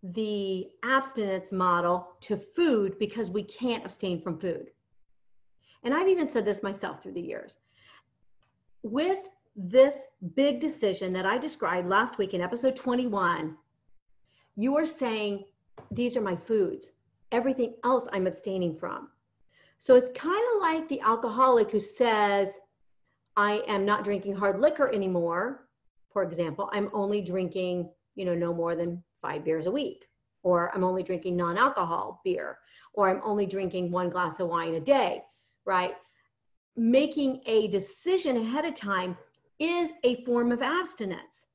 the 0.02 0.68
abstinence 0.84 1.52
model 1.52 2.08
to 2.22 2.38
food 2.38 2.98
because 3.00 3.30
we 3.30 3.44
can't 3.44 3.86
abstain 3.86 4.22
from 4.22 4.40
food. 4.40 4.72
And 5.84 5.94
i've 5.94 6.08
even 6.08 6.30
said 6.30 6.46
this 6.46 6.64
myself 6.64 7.02
through 7.02 7.14
the 7.14 7.22
years. 7.22 7.58
With 8.84 9.20
this 9.56 10.06
big 10.34 10.60
decision 10.60 11.14
that 11.14 11.28
i 11.28 11.38
described 11.38 11.88
last 11.88 12.18
week 12.18 12.34
in 12.34 12.42
episode 12.42 12.76
21 12.76 13.56
you 14.56 14.76
are 14.76 14.86
saying 14.86 15.44
these 15.92 16.18
are 16.18 16.22
my 16.22 16.36
foods. 16.36 16.92
Everything 17.32 17.76
else 17.84 18.08
I'm 18.12 18.28
abstaining 18.28 18.78
from. 18.78 19.10
So 19.80 19.96
it's 19.96 20.12
kind 20.16 20.44
of 20.56 20.62
like 20.62 20.88
the 20.88 21.02
alcoholic 21.02 21.72
who 21.72 21.80
says, 21.80 22.60
I 23.36 23.64
am 23.68 23.86
not 23.86 24.04
drinking 24.04 24.36
hard 24.36 24.60
liquor 24.60 24.94
anymore. 24.94 25.68
For 26.12 26.24
example, 26.24 26.70
I'm 26.72 26.90
only 26.94 27.22
drinking, 27.22 27.90
you 28.16 28.26
know, 28.26 28.36
no 28.36 28.54
more 28.54 28.76
than 28.76 29.04
five 29.22 29.44
beers 29.44 29.66
a 29.66 29.72
week, 29.72 30.06
or 30.44 30.72
I'm 30.74 30.84
only 30.84 31.04
drinking 31.04 31.36
non 31.36 31.58
alcohol 31.58 32.22
beer, 32.24 32.60
or 32.94 33.10
I'm 33.10 33.22
only 33.24 33.46
drinking 33.46 33.92
one 33.92 34.10
glass 34.10 34.40
of 34.40 34.48
wine 34.48 34.76
a 34.76 34.80
day, 34.80 35.24
right? 35.66 35.96
Making 36.76 37.42
a 37.46 37.68
decision 37.68 38.38
ahead 38.38 38.66
of 38.66 38.76
time 38.76 39.18
is 39.60 39.94
a 40.04 40.24
form 40.24 40.52
of 40.52 40.62
abstinence. 40.62 41.46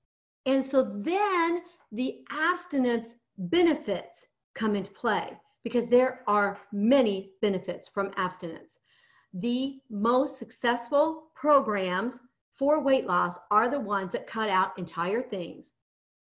And 0.47 0.65
so 0.65 0.83
then 0.83 1.63
the 1.93 2.21
abstinence 2.31 3.15
benefits 3.39 4.27
come 4.55 4.75
into 4.77 4.91
play 4.91 5.39
because 5.65 5.87
there 5.87 6.23
are 6.27 6.59
many 6.73 7.33
benefits 7.41 7.89
from 7.89 8.11
abstinence. 8.17 8.79
The 9.35 9.81
most 9.91 10.39
successful 10.39 11.31
programs 11.35 12.19
for 12.57 12.81
weight 12.81 13.07
loss 13.07 13.39
are 13.51 13.69
the 13.69 13.79
ones 13.81 14.13
that 14.13 14.27
cut 14.27 14.49
out 14.49 14.79
entire 14.79 15.23
things 15.23 15.75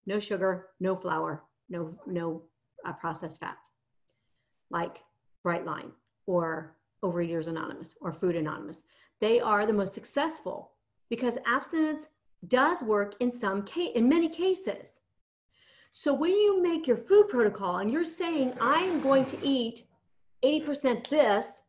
no 0.07 0.19
sugar, 0.19 0.69
no 0.81 0.97
flour, 0.97 1.45
no, 1.69 1.97
no 2.07 2.42
uh, 2.85 2.92
processed 2.92 3.38
fats, 3.38 3.71
like 4.71 4.99
Bright 5.45 5.64
Line 5.64 5.92
or 6.26 6.76
Overeaters 7.04 7.47
Anonymous 7.47 7.97
or 8.00 8.12
Food 8.12 8.35
Anonymous. 8.35 8.83
They 9.21 9.40
are 9.40 9.64
the 9.64 9.73
most 9.73 9.95
successful 9.95 10.73
because 11.09 11.38
abstinence 11.47 12.07
does 12.49 12.83
work 12.83 13.14
in 13.21 13.31
some 13.31 13.62
case, 13.62 13.92
in 13.95 14.09
many 14.09 14.28
cases. 14.28 14.99
So 15.92 16.14
when 16.14 16.30
you 16.32 16.62
make 16.62 16.87
your 16.87 16.96
food 16.96 17.28
protocol 17.28 17.78
and 17.78 17.90
you're 17.90 18.02
saying, 18.02 18.54
I'm 18.61 19.02
going 19.02 19.26
to 19.26 19.38
eat 19.42 19.84
80% 20.42 21.08
this, 21.08 21.62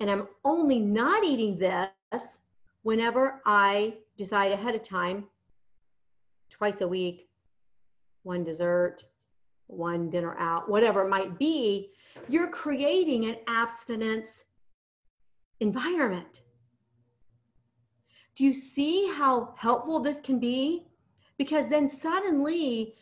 and 0.00 0.10
I'm 0.10 0.28
only 0.44 0.78
not 0.78 1.24
eating 1.24 1.58
this 1.58 2.40
whenever 2.82 3.40
I 3.46 3.94
decide 4.18 4.52
ahead 4.52 4.74
of 4.74 4.82
time, 4.82 5.24
twice 6.50 6.82
a 6.82 6.88
week, 6.88 7.28
one 8.22 8.44
dessert, 8.44 9.04
one 9.66 10.10
dinner 10.10 10.36
out, 10.38 10.68
whatever 10.68 11.06
it 11.06 11.08
might 11.08 11.38
be, 11.38 11.90
you're 12.28 12.48
creating 12.48 13.24
an 13.24 13.36
abstinence 13.46 14.44
environment. 15.60 16.42
Do 18.36 18.44
you 18.44 18.52
see 18.52 19.10
how 19.14 19.54
helpful 19.56 20.00
this 20.00 20.18
can 20.18 20.38
be? 20.38 20.86
Because 21.38 21.66
then 21.66 21.88
suddenly 21.88 22.94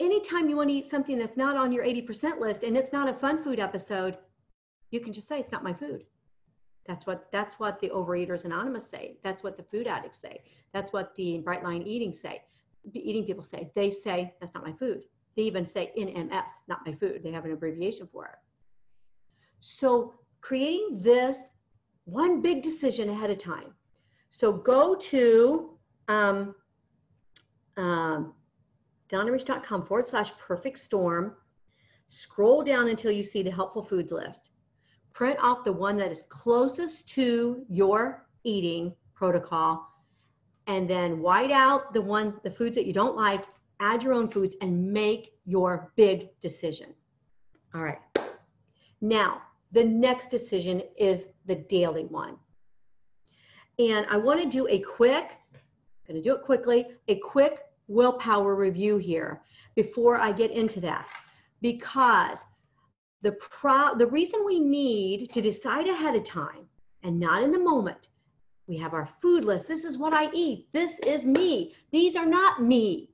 anytime 0.00 0.48
you 0.48 0.56
want 0.56 0.68
to 0.70 0.74
eat 0.74 0.90
something 0.90 1.18
that's 1.18 1.36
not 1.36 1.56
on 1.56 1.72
your 1.72 1.84
80% 1.84 2.40
list 2.40 2.62
and 2.62 2.76
it's 2.76 2.92
not 2.92 3.08
a 3.08 3.14
fun 3.14 3.42
food 3.42 3.60
episode, 3.60 4.18
you 4.90 5.00
can 5.00 5.12
just 5.12 5.28
say 5.28 5.38
it's 5.40 5.52
not 5.52 5.64
my 5.64 5.72
food. 5.72 6.04
That's 6.86 7.06
what 7.06 7.26
that's 7.32 7.58
what 7.58 7.80
the 7.80 7.88
Overeaters 7.88 8.44
Anonymous 8.44 8.86
say. 8.88 9.16
That's 9.24 9.42
what 9.42 9.56
the 9.56 9.64
food 9.64 9.86
addicts 9.86 10.20
say. 10.20 10.42
That's 10.72 10.92
what 10.92 11.14
the 11.16 11.38
Bright 11.38 11.64
Line 11.64 11.82
Eating 11.82 12.14
say. 12.14 12.42
Eating 12.94 13.24
people 13.24 13.42
say. 13.42 13.72
They 13.74 13.90
say 13.90 14.34
that's 14.40 14.54
not 14.54 14.64
my 14.64 14.72
food. 14.72 15.02
They 15.36 15.42
even 15.42 15.66
say 15.66 15.92
NMF, 15.98 16.44
not 16.68 16.86
my 16.86 16.94
food. 16.94 17.22
They 17.24 17.32
have 17.32 17.44
an 17.44 17.52
abbreviation 17.52 18.08
for 18.12 18.26
it. 18.26 18.38
So 19.60 20.14
creating 20.40 21.00
this 21.02 21.38
one 22.04 22.40
big 22.40 22.62
decision 22.62 23.10
ahead 23.10 23.30
of 23.30 23.38
time. 23.38 23.74
So 24.30 24.52
go 24.52 24.94
to 24.94 25.70
um, 26.08 26.54
um, 27.76 28.32
donnareish.com 29.08 29.86
forward 29.86 30.06
slash 30.06 30.32
perfect 30.38 30.78
storm. 30.78 31.34
Scroll 32.08 32.62
down 32.62 32.88
until 32.88 33.10
you 33.10 33.24
see 33.24 33.42
the 33.42 33.50
helpful 33.50 33.82
foods 33.82 34.12
list. 34.12 34.50
Print 35.12 35.38
off 35.40 35.64
the 35.64 35.72
one 35.72 35.96
that 35.96 36.12
is 36.12 36.24
closest 36.28 37.08
to 37.08 37.64
your 37.68 38.26
eating 38.44 38.94
protocol 39.14 39.88
and 40.66 40.88
then 40.88 41.20
white 41.20 41.50
out 41.50 41.92
the 41.92 42.00
ones, 42.00 42.34
the 42.42 42.50
foods 42.50 42.74
that 42.76 42.86
you 42.86 42.92
don't 42.92 43.16
like, 43.16 43.44
add 43.80 44.02
your 44.02 44.12
own 44.12 44.28
foods 44.28 44.56
and 44.60 44.92
make 44.92 45.34
your 45.44 45.92
big 45.96 46.28
decision. 46.40 46.92
All 47.74 47.82
right. 47.82 47.98
Now, 49.00 49.42
the 49.72 49.84
next 49.84 50.30
decision 50.30 50.82
is 50.96 51.26
the 51.46 51.54
daily 51.54 52.04
one. 52.04 52.36
And 53.78 54.06
I 54.10 54.16
want 54.16 54.40
to 54.40 54.48
do 54.48 54.66
a 54.68 54.78
quick, 54.80 55.32
I'm 55.54 56.14
going 56.14 56.22
to 56.22 56.28
do 56.28 56.34
it 56.34 56.42
quickly, 56.42 56.86
a 57.08 57.16
quick 57.16 57.60
willpower 57.88 58.54
review 58.54 58.96
here 58.96 59.42
before 59.74 60.18
I 60.18 60.32
get 60.32 60.50
into 60.50 60.80
that. 60.80 61.08
Because 61.62 62.44
the 63.22 63.32
pro 63.32 63.94
the 63.96 64.06
reason 64.06 64.44
we 64.44 64.60
need 64.60 65.32
to 65.32 65.40
decide 65.40 65.88
ahead 65.88 66.14
of 66.14 66.24
time 66.24 66.68
and 67.02 67.18
not 67.18 67.42
in 67.42 67.50
the 67.50 67.58
moment, 67.58 68.08
we 68.66 68.76
have 68.76 68.94
our 68.94 69.08
food 69.22 69.44
list. 69.44 69.68
This 69.68 69.84
is 69.84 69.98
what 69.98 70.12
I 70.12 70.30
eat. 70.32 70.68
This 70.72 70.98
is 71.00 71.24
me. 71.24 71.74
These 71.92 72.16
are 72.16 72.26
not 72.26 72.62
me. 72.62 73.10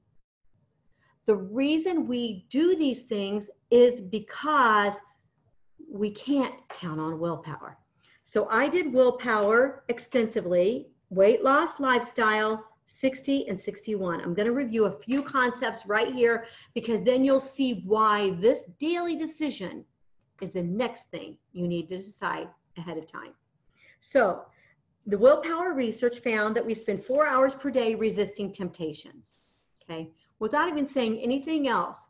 The 1.26 1.36
reason 1.36 2.08
we 2.08 2.46
do 2.50 2.74
these 2.74 3.02
things 3.02 3.48
is 3.70 4.00
because 4.00 4.98
we 5.90 6.10
can't 6.10 6.54
count 6.68 7.00
on 7.00 7.20
willpower. 7.20 7.76
So 8.24 8.48
I 8.48 8.68
did 8.68 8.92
willpower 8.92 9.84
extensively, 9.88 10.88
weight 11.10 11.44
loss, 11.44 11.78
lifestyle, 11.78 12.64
60 12.92 13.48
and 13.48 13.60
61. 13.60 14.20
I'm 14.20 14.34
going 14.34 14.46
to 14.46 14.52
review 14.52 14.84
a 14.84 14.98
few 14.98 15.22
concepts 15.22 15.86
right 15.86 16.12
here 16.12 16.46
because 16.74 17.02
then 17.02 17.24
you'll 17.24 17.40
see 17.40 17.82
why 17.86 18.30
this 18.40 18.62
daily 18.78 19.16
decision 19.16 19.84
is 20.40 20.50
the 20.50 20.62
next 20.62 21.10
thing 21.10 21.36
you 21.52 21.66
need 21.66 21.88
to 21.88 21.96
decide 21.96 22.48
ahead 22.76 22.98
of 22.98 23.06
time. 23.06 23.32
So 24.00 24.42
the 25.06 25.18
willpower 25.18 25.72
research 25.72 26.20
found 26.20 26.56
that 26.56 26.66
we 26.66 26.74
spend 26.74 27.04
four 27.04 27.26
hours 27.26 27.54
per 27.54 27.70
day 27.70 27.94
resisting 27.94 28.52
temptations. 28.52 29.34
Okay. 29.84 30.10
Without 30.38 30.68
even 30.68 30.86
saying 30.86 31.18
anything 31.18 31.68
else, 31.68 32.06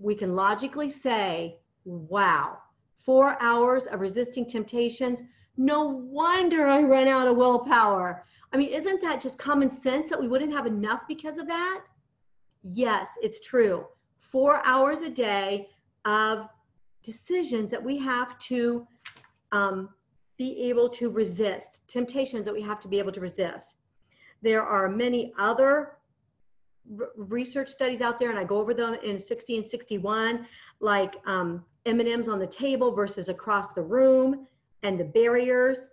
we 0.00 0.14
can 0.14 0.34
logically 0.34 0.90
say, 0.90 1.58
wow, 1.84 2.58
four 3.04 3.36
hours 3.40 3.86
of 3.86 4.00
resisting 4.00 4.46
temptations. 4.46 5.22
No 5.56 5.84
wonder 5.84 6.66
I 6.66 6.82
run 6.82 7.08
out 7.08 7.28
of 7.28 7.36
willpower. 7.36 8.24
I 8.52 8.56
mean, 8.56 8.70
isn't 8.70 9.00
that 9.02 9.20
just 9.20 9.38
common 9.38 9.70
sense 9.70 10.10
that 10.10 10.20
we 10.20 10.28
wouldn't 10.28 10.52
have 10.52 10.66
enough 10.66 11.02
because 11.06 11.38
of 11.38 11.46
that? 11.46 11.82
Yes, 12.62 13.10
it's 13.22 13.40
true. 13.40 13.86
Four 14.18 14.60
hours 14.64 15.00
a 15.00 15.10
day 15.10 15.68
of 16.04 16.48
decisions 17.02 17.70
that 17.70 17.82
we 17.82 17.98
have 17.98 18.38
to 18.38 18.86
um, 19.52 19.90
be 20.36 20.62
able 20.62 20.88
to 20.88 21.10
resist, 21.10 21.80
temptations 21.86 22.44
that 22.44 22.54
we 22.54 22.62
have 22.62 22.80
to 22.80 22.88
be 22.88 22.98
able 22.98 23.12
to 23.12 23.20
resist. 23.20 23.76
There 24.42 24.62
are 24.62 24.88
many 24.88 25.32
other 25.38 25.96
research 27.16 27.68
studies 27.68 28.00
out 28.00 28.18
there, 28.18 28.30
and 28.30 28.38
I 28.38 28.44
go 28.44 28.58
over 28.58 28.74
them 28.74 28.96
in 29.04 29.18
60 29.18 29.58
and 29.58 29.68
61, 29.68 30.46
like 30.80 31.16
um, 31.26 31.64
M&Ms 31.86 32.28
on 32.28 32.38
the 32.38 32.46
table 32.46 32.92
versus 32.92 33.28
across 33.28 33.72
the 33.72 33.82
room, 33.82 34.46
and 34.82 34.98
the 34.98 35.04
barriers. 35.04 35.88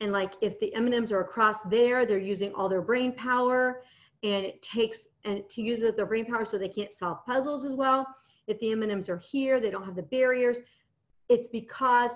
And 0.00 0.12
like 0.12 0.32
if 0.40 0.58
the 0.60 0.74
M&Ms 0.74 1.12
are 1.12 1.20
across 1.20 1.56
there, 1.68 2.06
they're 2.06 2.18
using 2.18 2.54
all 2.54 2.68
their 2.68 2.80
brain 2.80 3.12
power, 3.12 3.82
and 4.22 4.44
it 4.44 4.62
takes 4.62 5.08
and 5.24 5.48
to 5.50 5.62
use 5.62 5.80
their 5.80 6.06
brain 6.06 6.24
power 6.24 6.44
so 6.44 6.56
they 6.58 6.68
can't 6.68 6.92
solve 6.92 7.24
puzzles 7.26 7.64
as 7.64 7.74
well. 7.74 8.06
If 8.46 8.58
the 8.60 8.72
M&Ms 8.72 9.08
are 9.08 9.18
here, 9.18 9.60
they 9.60 9.70
don't 9.70 9.84
have 9.84 9.96
the 9.96 10.02
barriers. 10.02 10.58
It's 11.28 11.48
because 11.48 12.12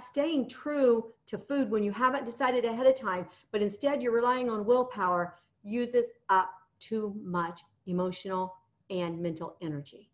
staying 0.00 0.48
true 0.48 1.12
to 1.26 1.38
food 1.38 1.70
when 1.70 1.82
you 1.82 1.92
haven't 1.92 2.26
decided 2.26 2.64
ahead 2.64 2.86
of 2.86 2.94
time, 2.94 3.26
but 3.50 3.62
instead 3.62 4.02
you're 4.02 4.12
relying 4.12 4.50
on 4.50 4.64
willpower, 4.66 5.34
uses 5.62 6.06
up 6.30 6.50
too 6.80 7.14
much 7.22 7.62
emotional 7.86 8.54
and 8.90 9.20
mental 9.20 9.56
energy. 9.62 10.10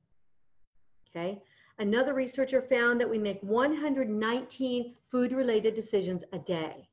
Okay. 1.11 1.43
Another 1.79 2.13
researcher 2.13 2.61
found 2.61 3.01
that 3.01 3.09
we 3.09 3.19
make 3.19 3.41
119 3.43 4.95
food 5.11 5.33
related 5.33 5.75
decisions 5.75 6.25
a 6.33 6.39
day. 6.39 6.89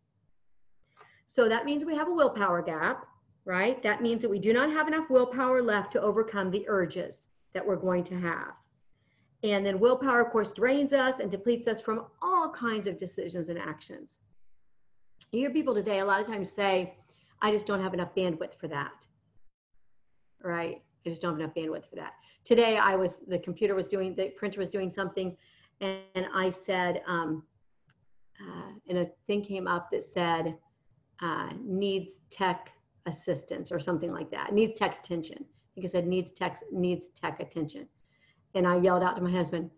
So 1.27 1.49
that 1.49 1.65
means 1.65 1.83
we 1.83 1.95
have 1.95 2.07
a 2.07 2.13
willpower 2.13 2.61
gap, 2.61 3.07
right? 3.45 3.81
That 3.81 4.03
means 4.03 4.21
that 4.21 4.29
we 4.29 4.39
do 4.39 4.53
not 4.53 4.71
have 4.71 4.87
enough 4.87 5.09
willpower 5.09 5.61
left 5.61 5.91
to 5.93 6.01
overcome 6.01 6.51
the 6.51 6.65
urges 6.67 7.29
that 7.53 7.65
we're 7.65 7.75
going 7.77 8.03
to 8.05 8.19
have. 8.19 8.53
And 9.43 9.65
then 9.65 9.79
willpower, 9.79 10.21
of 10.21 10.31
course, 10.31 10.51
drains 10.51 10.93
us 10.93 11.19
and 11.19 11.31
depletes 11.31 11.67
us 11.67 11.81
from 11.81 12.05
all 12.21 12.51
kinds 12.51 12.87
of 12.87 12.97
decisions 12.97 13.49
and 13.49 13.57
actions. 13.57 14.19
You 15.31 15.41
hear 15.41 15.49
people 15.49 15.73
today 15.73 15.99
a 15.99 16.05
lot 16.05 16.21
of 16.21 16.27
times 16.27 16.51
say, 16.51 16.95
I 17.41 17.51
just 17.51 17.67
don't 17.67 17.81
have 17.81 17.93
enough 17.93 18.13
bandwidth 18.15 18.55
for 18.55 18.67
that. 18.67 19.05
Right? 20.41 20.81
I 21.05 21.09
just 21.09 21.21
don't 21.21 21.31
have 21.31 21.39
enough 21.39 21.55
bandwidth 21.55 21.89
for 21.89 21.95
that. 21.95 22.13
Today, 22.43 22.77
I 22.77 22.95
was, 22.95 23.19
the 23.27 23.39
computer 23.39 23.75
was 23.75 23.87
doing, 23.87 24.15
the 24.15 24.29
printer 24.29 24.59
was 24.59 24.69
doing 24.69 24.89
something, 24.89 25.35
and, 25.81 26.25
I 26.33 26.49
said, 26.49 27.01
um, 27.07 27.43
uh, 28.41 28.71
and 28.87 28.97
a 28.99 29.07
thing 29.27 29.43
came 29.43 29.67
up 29.67 29.91
that 29.91 30.03
said, 30.03 30.57
uh, 31.21 31.49
needs 31.61 32.15
tech 32.29 32.71
assistance 33.05 33.71
or 33.71 33.79
something 33.79 34.11
like 34.11 34.31
that, 34.31 34.53
needs 34.53 34.73
tech 34.73 34.99
attention. 34.99 35.37
I 35.39 35.69
think 35.75 35.85
it 35.85 35.91
said 35.91 36.07
needs 36.07 36.31
tech, 36.31 36.59
needs 36.71 37.09
tech 37.09 37.39
attention. 37.39 37.87
And 38.53 38.65
I 38.67 38.77
yelled 38.77 39.03
out 39.03 39.15
to 39.17 39.21
my 39.21 39.31
husband, 39.31 39.69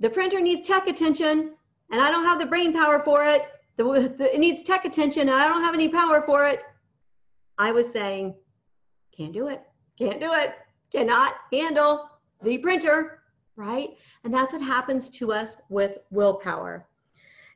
the 0.00 0.08
printer 0.08 0.40
needs 0.40 0.66
tech 0.66 0.86
attention 0.86 1.56
and 1.90 2.00
I 2.00 2.10
don't 2.10 2.24
have 2.24 2.38
the 2.38 2.46
brain 2.46 2.72
power 2.72 3.02
for 3.04 3.24
it. 3.24 3.48
The, 3.76 4.14
the, 4.16 4.34
it 4.34 4.38
needs 4.38 4.62
tech 4.62 4.84
attention 4.84 5.22
and 5.22 5.30
I 5.30 5.48
don't 5.48 5.62
have 5.62 5.74
any 5.74 5.88
power 5.88 6.22
for 6.24 6.46
it. 6.46 6.60
I 7.58 7.72
was 7.72 7.90
saying, 7.90 8.34
can't 9.16 9.32
do 9.32 9.48
it, 9.48 9.62
can't 9.98 10.20
do 10.20 10.32
it, 10.32 10.54
cannot 10.92 11.34
handle 11.52 12.08
the 12.42 12.58
printer, 12.58 13.20
right? 13.56 13.90
And 14.24 14.32
that's 14.32 14.52
what 14.52 14.62
happens 14.62 15.08
to 15.10 15.32
us 15.32 15.56
with 15.68 15.98
willpower. 16.10 16.86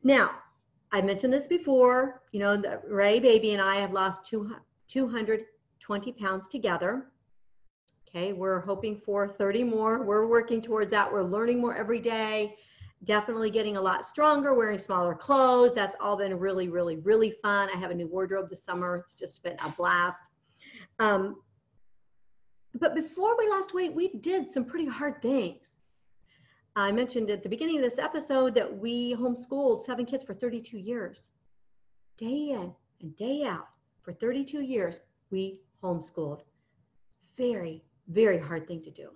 Now, 0.02 0.32
I 0.90 1.00
mentioned 1.00 1.32
this 1.32 1.46
before, 1.46 2.22
you 2.32 2.40
know, 2.40 2.56
the 2.56 2.80
Ray 2.86 3.20
baby 3.20 3.52
and 3.52 3.62
I 3.62 3.76
have 3.76 3.92
lost 3.92 4.26
two, 4.26 4.54
220 4.88 6.12
pounds 6.12 6.48
together. 6.48 7.06
Okay, 8.08 8.34
we're 8.34 8.60
hoping 8.60 8.98
for 8.98 9.26
30 9.26 9.64
more. 9.64 10.02
We're 10.02 10.26
working 10.26 10.60
towards 10.60 10.90
that. 10.90 11.10
We're 11.10 11.22
learning 11.22 11.60
more 11.60 11.74
every 11.74 12.00
day. 12.00 12.56
Definitely 13.04 13.50
getting 13.50 13.78
a 13.78 13.80
lot 13.80 14.04
stronger, 14.04 14.54
wearing 14.54 14.78
smaller 14.78 15.14
clothes. 15.14 15.74
That's 15.74 15.96
all 15.98 16.16
been 16.16 16.38
really, 16.38 16.68
really, 16.68 16.96
really 16.96 17.36
fun. 17.42 17.70
I 17.74 17.78
have 17.78 17.90
a 17.90 17.94
new 17.94 18.06
wardrobe 18.06 18.50
this 18.50 18.62
summer. 18.62 19.02
It's 19.06 19.14
just 19.14 19.42
been 19.42 19.56
a 19.64 19.70
blast. 19.70 20.20
Um, 20.98 21.36
but 22.78 22.94
before 22.94 23.36
we 23.36 23.48
lost 23.48 23.74
weight, 23.74 23.92
we 23.92 24.08
did 24.08 24.50
some 24.50 24.64
pretty 24.64 24.86
hard 24.86 25.20
things. 25.22 25.76
I 26.74 26.90
mentioned 26.90 27.30
at 27.30 27.42
the 27.42 27.48
beginning 27.48 27.76
of 27.76 27.82
this 27.82 27.98
episode 27.98 28.54
that 28.54 28.78
we 28.78 29.14
homeschooled 29.14 29.82
seven 29.82 30.06
kids 30.06 30.24
for 30.24 30.32
32 30.32 30.78
years. 30.78 31.30
Day 32.16 32.50
in 32.50 32.72
and 33.02 33.16
day 33.16 33.44
out 33.44 33.68
for 34.02 34.12
32 34.12 34.62
years, 34.62 35.00
we 35.30 35.60
homeschooled. 35.82 36.40
Very, 37.36 37.82
very 38.08 38.38
hard 38.38 38.66
thing 38.66 38.82
to 38.82 38.90
do. 38.90 39.10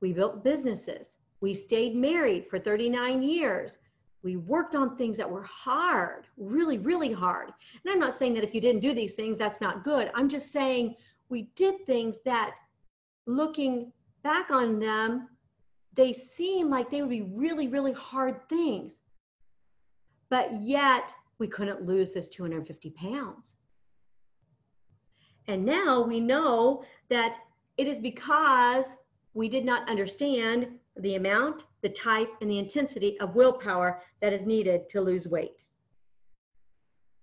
We 0.00 0.12
built 0.12 0.44
businesses. 0.44 1.16
We 1.40 1.54
stayed 1.54 1.96
married 1.96 2.48
for 2.48 2.58
39 2.58 3.22
years. 3.22 3.78
We 4.22 4.36
worked 4.36 4.74
on 4.74 4.96
things 4.96 5.16
that 5.16 5.30
were 5.30 5.42
hard, 5.44 6.26
really, 6.36 6.76
really 6.76 7.12
hard. 7.12 7.52
And 7.82 7.92
I'm 7.92 7.98
not 7.98 8.12
saying 8.12 8.34
that 8.34 8.44
if 8.44 8.54
you 8.54 8.60
didn't 8.60 8.82
do 8.82 8.92
these 8.92 9.14
things, 9.14 9.38
that's 9.38 9.62
not 9.62 9.84
good. 9.84 10.10
I'm 10.14 10.28
just 10.28 10.52
saying 10.52 10.96
we 11.30 11.42
did 11.56 11.86
things 11.86 12.16
that 12.24 12.54
looking 13.26 13.92
back 14.22 14.50
on 14.50 14.78
them, 14.78 15.28
they 15.94 16.12
seem 16.12 16.68
like 16.68 16.90
they 16.90 17.00
would 17.00 17.10
be 17.10 17.22
really, 17.22 17.68
really 17.68 17.92
hard 17.92 18.48
things. 18.48 18.96
But 20.28 20.60
yet 20.62 21.14
we 21.38 21.46
couldn't 21.48 21.86
lose 21.86 22.12
this 22.12 22.28
250 22.28 22.90
pounds. 22.90 23.54
And 25.48 25.64
now 25.64 26.02
we 26.02 26.20
know 26.20 26.84
that 27.08 27.38
It 27.80 27.86
is 27.86 27.98
because 27.98 28.84
we 29.32 29.48
did 29.48 29.64
not 29.64 29.88
understand 29.88 30.68
the 30.98 31.14
amount, 31.14 31.64
the 31.80 31.88
type, 31.88 32.28
and 32.42 32.50
the 32.50 32.58
intensity 32.58 33.18
of 33.20 33.34
willpower 33.34 34.02
that 34.20 34.34
is 34.34 34.44
needed 34.44 34.86
to 34.90 35.00
lose 35.00 35.26
weight 35.26 35.64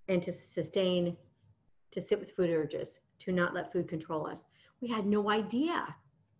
and 0.07 0.19
to 0.23 0.31
sustain, 0.31 1.15
to 1.91 2.01
sit 2.01 2.19
with 2.19 2.31
food 2.31 2.49
urges, 2.49 2.99
to 3.19 3.31
not 3.31 3.53
let 3.53 3.71
food 3.71 3.87
control 3.87 4.27
us. 4.27 4.45
We 4.81 4.87
had 4.87 5.05
no 5.05 5.29
idea. 5.29 5.95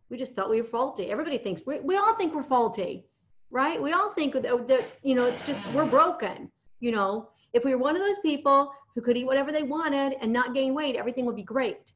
We 0.10 0.18
just 0.18 0.36
thought 0.36 0.50
we 0.50 0.62
were 0.62 0.68
faulty. 0.68 1.12
Everybody 1.12 1.38
thinks, 1.38 1.64
we, 1.66 1.80
we 1.80 1.98
all 1.98 2.16
think 2.16 2.34
we're 2.34 2.44
faulty, 2.44 3.06
right? 3.50 3.82
We 3.82 3.94
all 3.94 4.14
think 4.14 4.34
that, 4.34 4.68
that, 4.68 4.86
you 5.04 5.16
know, 5.16 5.26
it's 5.26 5.44
just, 5.44 5.66
we're 5.74 5.86
broken. 5.86 6.52
You 6.80 6.92
know, 6.92 7.30
if 7.54 7.66
we 7.66 7.74
were 7.74 7.82
one 7.82 7.96
of 7.96 8.02
those 8.02 8.20
people 8.20 8.72
who 8.94 9.02
could 9.02 9.18
eat 9.18 9.26
whatever 9.26 9.52
they 9.52 9.64
wanted 9.64 10.16
and 10.22 10.32
not 10.32 10.54
gain 10.54 10.74
weight, 10.74 10.96
everything 10.96 11.26
would 11.26 11.36
be 11.36 11.44
great. 11.44 11.92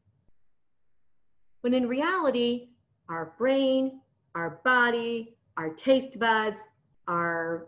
When 1.62 1.74
in 1.74 1.88
reality, 1.88 2.70
our 3.10 3.34
brain, 3.38 4.02
our 4.36 4.62
body, 4.64 5.36
our 5.58 5.70
taste 5.70 6.18
buds, 6.18 6.62
our 7.08 7.68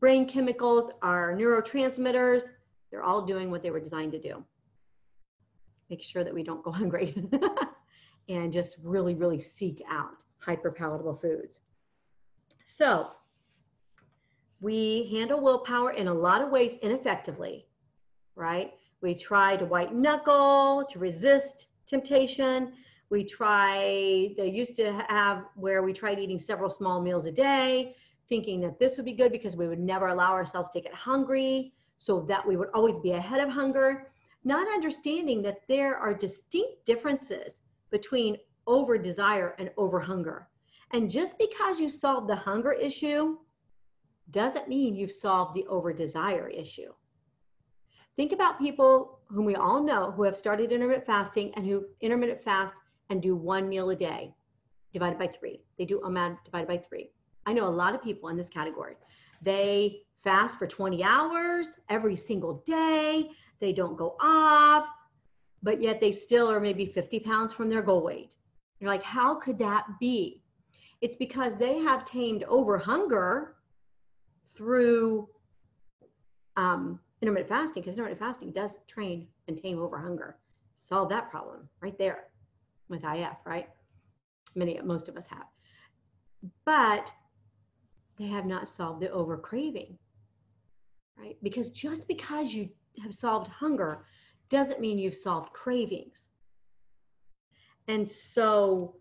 brain 0.00 0.26
chemicals, 0.26 0.90
our 1.02 1.34
neurotransmitters, 1.34 2.50
they're 2.90 3.04
all 3.04 3.22
doing 3.22 3.50
what 3.50 3.62
they 3.62 3.70
were 3.70 3.80
designed 3.80 4.12
to 4.12 4.20
do. 4.20 4.44
Make 5.90 6.02
sure 6.02 6.24
that 6.24 6.34
we 6.34 6.42
don't 6.42 6.62
go 6.62 6.72
hungry 6.82 7.14
and 8.28 8.52
just 8.52 8.76
really, 8.82 9.14
really 9.14 9.38
seek 9.40 9.82
out 9.90 10.24
hyper 10.38 10.70
palatable 10.70 11.16
foods. 11.16 11.60
So 12.64 13.08
we 14.60 15.08
handle 15.12 15.40
willpower 15.40 15.92
in 15.92 16.08
a 16.08 16.14
lot 16.14 16.42
of 16.42 16.50
ways 16.50 16.76
ineffectively, 16.82 17.66
right? 18.34 18.72
We 19.00 19.14
try 19.14 19.56
to 19.56 19.64
white 19.64 19.94
knuckle 19.94 20.84
to 20.90 20.98
resist 20.98 21.68
temptation. 21.86 22.72
We 23.10 23.24
try, 23.24 24.34
they 24.36 24.50
used 24.52 24.76
to 24.76 25.04
have 25.08 25.44
where 25.54 25.82
we 25.82 25.92
tried 25.92 26.18
eating 26.18 26.38
several 26.38 26.68
small 26.68 27.00
meals 27.00 27.24
a 27.24 27.32
day, 27.32 27.94
thinking 28.28 28.60
that 28.60 28.78
this 28.78 28.96
would 28.96 29.06
be 29.06 29.14
good 29.14 29.32
because 29.32 29.56
we 29.56 29.68
would 29.68 29.78
never 29.78 30.08
allow 30.08 30.32
ourselves 30.32 30.68
to 30.70 30.80
get 30.80 30.92
hungry 30.92 31.72
so 31.96 32.20
that 32.28 32.46
we 32.46 32.56
would 32.56 32.68
always 32.74 32.98
be 32.98 33.12
ahead 33.12 33.40
of 33.40 33.48
hunger, 33.48 34.08
not 34.44 34.68
understanding 34.68 35.42
that 35.42 35.66
there 35.68 35.96
are 35.96 36.14
distinct 36.14 36.84
differences 36.86 37.56
between 37.90 38.36
over 38.66 38.98
desire 38.98 39.54
and 39.58 39.70
over 39.76 40.00
hunger. 40.00 40.48
And 40.92 41.10
just 41.10 41.38
because 41.38 41.80
you 41.80 41.88
solve 41.88 42.26
the 42.26 42.36
hunger 42.36 42.72
issue 42.72 43.38
doesn't 44.30 44.68
mean 44.68 44.94
you've 44.94 45.12
solved 45.12 45.54
the 45.54 45.66
over 45.66 45.92
desire 45.92 46.48
issue. 46.48 46.92
Think 48.16 48.32
about 48.32 48.58
people 48.58 49.20
whom 49.28 49.44
we 49.44 49.54
all 49.54 49.82
know 49.82 50.10
who 50.10 50.24
have 50.24 50.36
started 50.36 50.72
intermittent 50.72 51.06
fasting 51.06 51.52
and 51.54 51.66
who 51.66 51.86
intermittent 52.00 52.42
fast 52.42 52.74
and 53.10 53.22
do 53.22 53.36
one 53.36 53.68
meal 53.68 53.90
a 53.90 53.96
day 53.96 54.34
divided 54.92 55.18
by 55.18 55.26
three. 55.26 55.60
They 55.78 55.84
do 55.84 56.02
amount 56.02 56.44
divided 56.44 56.68
by 56.68 56.78
three. 56.78 57.10
I 57.46 57.52
know 57.52 57.66
a 57.66 57.70
lot 57.70 57.94
of 57.94 58.02
people 58.02 58.28
in 58.28 58.36
this 58.36 58.48
category. 58.48 58.94
They 59.42 60.02
fast 60.24 60.58
for 60.58 60.66
20 60.66 61.02
hours 61.04 61.78
every 61.88 62.16
single 62.16 62.62
day. 62.66 63.30
They 63.60 63.72
don't 63.72 63.96
go 63.96 64.16
off, 64.20 64.86
but 65.62 65.80
yet 65.80 66.00
they 66.00 66.12
still 66.12 66.50
are 66.50 66.60
maybe 66.60 66.86
50 66.86 67.20
pounds 67.20 67.52
from 67.52 67.68
their 67.68 67.82
goal 67.82 68.02
weight. 68.02 68.36
You're 68.80 68.90
like, 68.90 69.02
how 69.02 69.34
could 69.34 69.58
that 69.58 69.86
be? 69.98 70.42
It's 71.00 71.16
because 71.16 71.56
they 71.56 71.78
have 71.78 72.04
tamed 72.04 72.44
over 72.44 72.78
hunger 72.78 73.56
through 74.56 75.28
um, 76.56 76.98
intermittent 77.22 77.48
fasting, 77.48 77.82
because 77.82 77.94
intermittent 77.94 78.20
fasting 78.20 78.52
does 78.52 78.76
train 78.86 79.28
and 79.46 79.56
tame 79.56 79.80
over 79.80 79.98
hunger. 79.98 80.36
Solve 80.74 81.08
that 81.10 81.30
problem 81.30 81.68
right 81.80 81.96
there 81.98 82.24
with 82.88 83.04
IF, 83.04 83.36
right? 83.44 83.68
Many, 84.54 84.80
most 84.82 85.08
of 85.08 85.16
us 85.16 85.26
have. 85.26 85.46
But 86.64 87.12
they 88.18 88.26
have 88.26 88.46
not 88.46 88.68
solved 88.68 89.00
the 89.00 89.10
over 89.10 89.36
craving, 89.36 89.96
right? 91.16 91.36
Because 91.42 91.70
just 91.70 92.08
because 92.08 92.52
you 92.52 92.68
have 93.02 93.14
solved 93.14 93.48
hunger 93.48 94.04
doesn't 94.48 94.80
mean 94.80 94.98
you've 94.98 95.16
solved 95.16 95.52
cravings. 95.52 96.28
And 97.86 98.08
so 98.08 98.96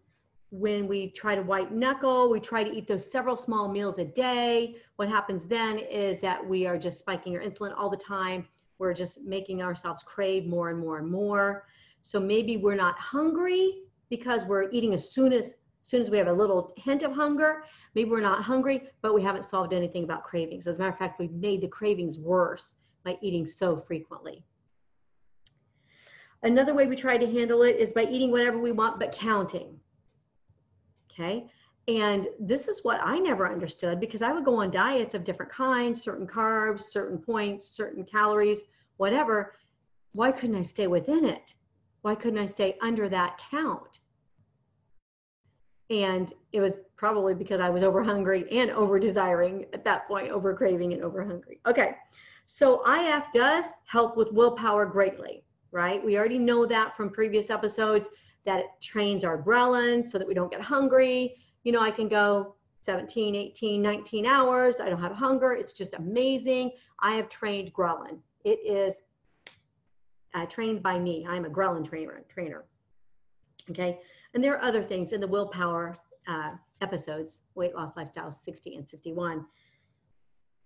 when 0.49 0.87
we 0.87 1.11
try 1.11 1.35
to 1.35 1.41
white 1.41 1.73
knuckle, 1.73 2.29
we 2.29 2.39
try 2.39 2.63
to 2.63 2.71
eat 2.71 2.87
those 2.87 3.09
several 3.11 3.35
small 3.35 3.69
meals 3.69 3.99
a 3.99 4.05
day. 4.05 4.77
What 4.95 5.09
happens 5.09 5.45
then 5.45 5.77
is 5.77 6.19
that 6.21 6.45
we 6.45 6.65
are 6.65 6.77
just 6.77 6.99
spiking 6.99 7.35
our 7.35 7.41
insulin 7.41 7.77
all 7.77 7.89
the 7.89 7.97
time. 7.97 8.47
We're 8.79 8.93
just 8.93 9.21
making 9.21 9.61
ourselves 9.61 10.03
crave 10.03 10.45
more 10.45 10.69
and 10.69 10.79
more 10.79 10.99
and 10.99 11.09
more. 11.09 11.65
So 12.01 12.19
maybe 12.19 12.57
we're 12.57 12.75
not 12.75 12.97
hungry 12.97 13.83
because 14.09 14.45
we're 14.45 14.69
eating 14.71 14.93
as 14.93 15.11
soon 15.11 15.33
as, 15.33 15.47
as 15.47 15.55
soon 15.81 15.99
as 15.99 16.09
we 16.09 16.17
have 16.17 16.27
a 16.27 16.33
little 16.33 16.73
hint 16.77 17.03
of 17.03 17.11
hunger. 17.11 17.63
Maybe 17.95 18.09
we're 18.09 18.21
not 18.21 18.43
hungry, 18.43 18.89
but 19.01 19.13
we 19.13 19.23
haven't 19.23 19.43
solved 19.43 19.73
anything 19.73 20.05
about 20.05 20.23
cravings. 20.23 20.67
As 20.67 20.75
a 20.75 20.79
matter 20.79 20.91
of 20.91 20.97
fact, 20.97 21.19
we've 21.19 21.31
made 21.31 21.59
the 21.59 21.67
cravings 21.67 22.17
worse 22.17 22.73
by 23.07 23.17
eating 23.21 23.47
so 23.47 23.79
frequently. 23.79 24.43
Another 26.43 26.73
way 26.73 26.87
we 26.87 26.95
try 26.97 27.17
to 27.17 27.31
handle 27.31 27.63
it 27.63 27.77
is 27.77 27.93
by 27.93 28.03
eating 28.03 28.31
whatever 28.31 28.59
we 28.59 28.73
want, 28.73 28.99
but 28.99 29.13
counting. 29.13 29.79
Okay. 31.09 31.47
And 31.87 32.27
this 32.37 32.67
is 32.67 32.83
what 32.83 32.99
I 33.01 33.17
never 33.17 33.49
understood 33.49 34.01
because 34.01 34.21
I 34.21 34.33
would 34.33 34.43
go 34.43 34.55
on 34.55 34.71
diets 34.71 35.13
of 35.13 35.23
different 35.23 35.51
kinds, 35.51 36.01
certain 36.01 36.27
carbs, 36.27 36.81
certain 36.81 37.17
points, 37.17 37.65
certain 37.65 38.03
calories, 38.03 38.63
whatever. 38.97 39.53
Why 40.11 40.33
couldn't 40.33 40.57
I 40.57 40.63
stay 40.63 40.87
within 40.87 41.23
it? 41.23 41.53
Why 42.01 42.13
couldn't 42.13 42.39
I 42.39 42.45
stay 42.45 42.77
under 42.81 43.07
that 43.07 43.39
count? 43.49 44.01
And 45.89 46.33
it 46.51 46.59
was 46.59 46.73
probably 46.97 47.33
because 47.33 47.61
I 47.61 47.69
was 47.69 47.83
over 47.83 48.03
hungry 48.03 48.45
and 48.51 48.69
over 48.71 48.99
desiring 48.99 49.65
at 49.71 49.85
that 49.85 50.09
point, 50.09 50.29
over 50.29 50.53
craving 50.53 50.91
and 50.91 51.03
over 51.03 51.23
hungry. 51.23 51.61
Okay. 51.65 51.95
So 52.49 52.81
IF 52.87 53.25
does 53.33 53.65
help 53.83 54.15
with 54.15 54.31
willpower 54.31 54.85
greatly, 54.85 55.43
right? 55.71 56.03
We 56.03 56.17
already 56.17 56.39
know 56.39 56.65
that 56.65 56.95
from 56.95 57.09
previous 57.09 57.49
episodes 57.49 58.07
that 58.45 58.59
it 58.61 58.67
trains 58.81 59.25
our 59.25 59.37
ghrelin 59.37 60.07
so 60.07 60.17
that 60.17 60.25
we 60.25 60.33
don't 60.33 60.49
get 60.49 60.61
hungry. 60.61 61.35
You 61.65 61.73
know, 61.73 61.81
I 61.81 61.91
can 61.91 62.07
go 62.07 62.55
17, 62.79 63.35
18, 63.35 63.81
19 63.81 64.25
hours. 64.25 64.79
I 64.79 64.87
don't 64.87 65.01
have 65.01 65.11
hunger. 65.11 65.51
It's 65.51 65.73
just 65.73 65.93
amazing. 65.95 66.71
I 67.01 67.15
have 67.17 67.27
trained 67.27 67.73
ghrelin. 67.73 68.19
It 68.45 68.59
is 68.65 68.95
uh, 70.33 70.45
trained 70.45 70.81
by 70.81 70.97
me. 70.97 71.27
I'm 71.27 71.43
a 71.43 71.49
ghrelin 71.49 71.85
trainer. 71.85 72.23
trainer. 72.29 72.63
Okay. 73.69 73.99
And 74.33 74.41
there 74.41 74.55
are 74.55 74.63
other 74.63 74.83
things 74.83 75.11
in 75.11 75.19
the 75.19 75.27
willpower 75.27 75.97
uh, 76.29 76.51
episodes, 76.79 77.41
weight 77.55 77.75
loss 77.75 77.91
lifestyle 77.97 78.31
60 78.31 78.77
and 78.77 78.87
61, 78.87 79.45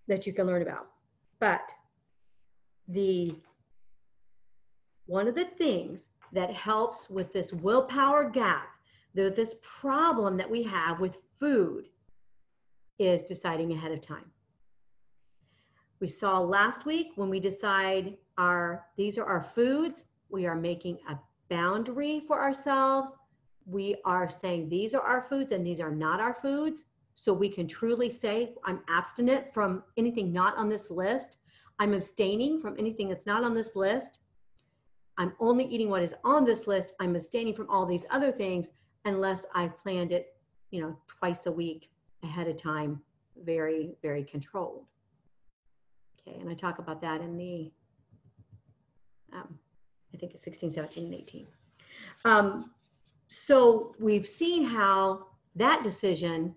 that 0.07 0.27
you 0.27 0.33
can 0.33 0.45
learn 0.45 0.61
about. 0.61 0.90
But 1.41 1.73
the 2.87 3.35
one 5.07 5.27
of 5.27 5.35
the 5.35 5.45
things 5.45 6.07
that 6.31 6.53
helps 6.53 7.09
with 7.09 7.33
this 7.33 7.51
willpower 7.51 8.29
gap, 8.29 8.69
this 9.15 9.55
problem 9.63 10.37
that 10.37 10.49
we 10.49 10.63
have 10.63 11.01
with 11.01 11.17
food, 11.39 11.89
is 12.99 13.23
deciding 13.23 13.73
ahead 13.73 13.91
of 13.91 13.99
time. 13.99 14.31
We 15.99 16.07
saw 16.07 16.39
last 16.39 16.85
week 16.85 17.13
when 17.15 17.29
we 17.29 17.39
decide 17.39 18.17
our 18.37 18.85
these 18.95 19.17
are 19.17 19.25
our 19.25 19.43
foods, 19.43 20.03
we 20.29 20.45
are 20.45 20.55
making 20.55 20.99
a 21.09 21.17
boundary 21.49 22.21
for 22.27 22.39
ourselves. 22.39 23.11
We 23.65 23.95
are 24.05 24.29
saying 24.29 24.69
these 24.69 24.93
are 24.93 25.01
our 25.01 25.23
foods 25.23 25.51
and 25.51 25.65
these 25.65 25.81
are 25.81 25.91
not 25.91 26.19
our 26.19 26.35
foods. 26.35 26.83
So 27.15 27.33
we 27.33 27.49
can 27.49 27.67
truly 27.67 28.09
say, 28.09 28.55
I'm 28.65 28.81
abstinent 28.89 29.53
from 29.53 29.83
anything 29.97 30.31
not 30.31 30.57
on 30.57 30.69
this 30.69 30.89
list. 30.89 31.37
I'm 31.79 31.93
abstaining 31.93 32.61
from 32.61 32.75
anything 32.77 33.09
that's 33.09 33.25
not 33.25 33.43
on 33.43 33.53
this 33.53 33.75
list. 33.75 34.19
I'm 35.17 35.33
only 35.39 35.65
eating 35.65 35.89
what 35.89 36.03
is 36.03 36.15
on 36.23 36.45
this 36.45 36.67
list. 36.67 36.93
I'm 36.99 37.15
abstaining 37.15 37.53
from 37.53 37.69
all 37.69 37.85
these 37.85 38.05
other 38.09 38.31
things 38.31 38.71
unless 39.05 39.45
I've 39.53 39.77
planned 39.81 40.11
it, 40.11 40.35
you 40.71 40.81
know, 40.81 40.97
twice 41.07 41.45
a 41.45 41.51
week 41.51 41.89
ahead 42.23 42.47
of 42.47 42.57
time, 42.57 43.01
very, 43.43 43.95
very 44.01 44.23
controlled. 44.23 44.85
Okay, 46.27 46.39
and 46.39 46.49
I 46.49 46.53
talk 46.53 46.79
about 46.79 47.01
that 47.01 47.21
in 47.21 47.37
the, 47.37 47.71
um, 49.33 49.57
I 50.13 50.17
think 50.17 50.33
it's 50.33 50.43
16, 50.43 50.71
17, 50.71 51.05
and 51.05 51.13
18. 51.13 51.47
Um, 52.25 52.71
so 53.27 53.95
we've 53.99 54.27
seen 54.27 54.63
how 54.63 55.27
that 55.55 55.83
decision 55.83 56.55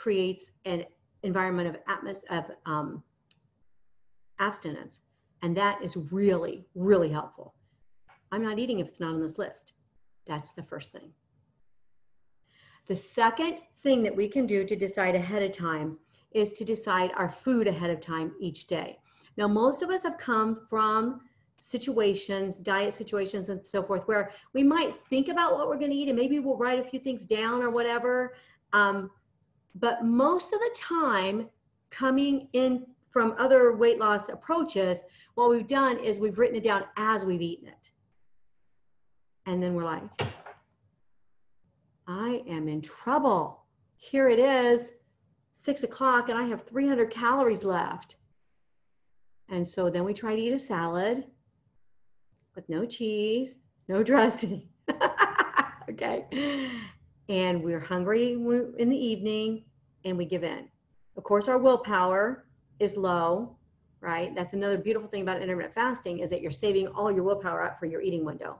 creates 0.00 0.50
an 0.64 0.84
environment 1.24 1.68
of, 1.68 1.76
atmos- 1.84 2.24
of 2.30 2.50
um, 2.64 3.02
abstinence. 4.38 5.00
And 5.42 5.54
that 5.56 5.82
is 5.82 5.94
really, 6.10 6.64
really 6.74 7.10
helpful. 7.10 7.54
I'm 8.32 8.42
not 8.42 8.58
eating 8.58 8.78
if 8.78 8.88
it's 8.88 9.00
not 9.00 9.14
on 9.14 9.20
this 9.20 9.36
list. 9.36 9.74
That's 10.26 10.52
the 10.52 10.62
first 10.62 10.90
thing. 10.90 11.10
The 12.86 12.94
second 12.94 13.60
thing 13.82 14.02
that 14.02 14.16
we 14.16 14.26
can 14.26 14.46
do 14.46 14.64
to 14.64 14.74
decide 14.74 15.14
ahead 15.14 15.42
of 15.42 15.52
time 15.52 15.98
is 16.32 16.52
to 16.52 16.64
decide 16.64 17.10
our 17.14 17.30
food 17.30 17.66
ahead 17.66 17.90
of 17.90 18.00
time 18.00 18.32
each 18.40 18.66
day. 18.66 18.98
Now, 19.36 19.48
most 19.48 19.82
of 19.82 19.90
us 19.90 20.02
have 20.04 20.16
come 20.16 20.62
from 20.68 21.20
situations, 21.58 22.56
diet 22.56 22.94
situations, 22.94 23.50
and 23.50 23.64
so 23.66 23.82
forth, 23.82 24.08
where 24.08 24.32
we 24.54 24.62
might 24.62 24.94
think 25.10 25.28
about 25.28 25.58
what 25.58 25.68
we're 25.68 25.78
going 25.78 25.90
to 25.90 25.96
eat 25.96 26.08
and 26.08 26.18
maybe 26.18 26.38
we'll 26.38 26.56
write 26.56 26.78
a 26.78 26.88
few 26.88 27.00
things 27.00 27.24
down 27.24 27.60
or 27.60 27.70
whatever. 27.70 28.34
Um, 28.72 29.10
but 29.74 30.04
most 30.04 30.52
of 30.52 30.60
the 30.60 30.70
time, 30.76 31.48
coming 31.90 32.48
in 32.52 32.86
from 33.10 33.34
other 33.38 33.74
weight 33.74 33.98
loss 33.98 34.28
approaches, 34.28 34.98
what 35.34 35.50
we've 35.50 35.66
done 35.66 35.98
is 35.98 36.18
we've 36.18 36.38
written 36.38 36.56
it 36.56 36.64
down 36.64 36.84
as 36.96 37.24
we've 37.24 37.42
eaten 37.42 37.68
it. 37.68 37.90
And 39.46 39.62
then 39.62 39.74
we're 39.74 39.84
like, 39.84 40.02
I 42.06 42.42
am 42.48 42.68
in 42.68 42.80
trouble. 42.82 43.64
Here 43.96 44.28
it 44.28 44.38
is, 44.38 44.90
six 45.52 45.82
o'clock, 45.82 46.28
and 46.28 46.38
I 46.38 46.46
have 46.46 46.66
300 46.66 47.10
calories 47.10 47.64
left. 47.64 48.16
And 49.48 49.66
so 49.66 49.90
then 49.90 50.04
we 50.04 50.14
try 50.14 50.36
to 50.36 50.40
eat 50.40 50.52
a 50.52 50.58
salad 50.58 51.24
with 52.54 52.68
no 52.68 52.86
cheese, 52.86 53.56
no 53.88 54.02
dressing. 54.02 54.68
okay. 55.90 56.26
And 57.30 57.62
we're 57.62 57.78
hungry 57.78 58.32
in 58.32 58.88
the 58.90 58.96
evening 58.96 59.62
and 60.04 60.18
we 60.18 60.24
give 60.24 60.42
in. 60.42 60.68
Of 61.16 61.22
course, 61.22 61.46
our 61.46 61.58
willpower 61.58 62.44
is 62.80 62.96
low, 62.96 63.56
right? 64.00 64.34
That's 64.34 64.52
another 64.52 64.76
beautiful 64.76 65.08
thing 65.08 65.22
about 65.22 65.40
intermittent 65.40 65.76
fasting 65.76 66.18
is 66.18 66.30
that 66.30 66.40
you're 66.42 66.50
saving 66.50 66.88
all 66.88 67.12
your 67.12 67.22
willpower 67.22 67.62
up 67.62 67.78
for 67.78 67.86
your 67.86 68.00
eating 68.00 68.24
window 68.24 68.58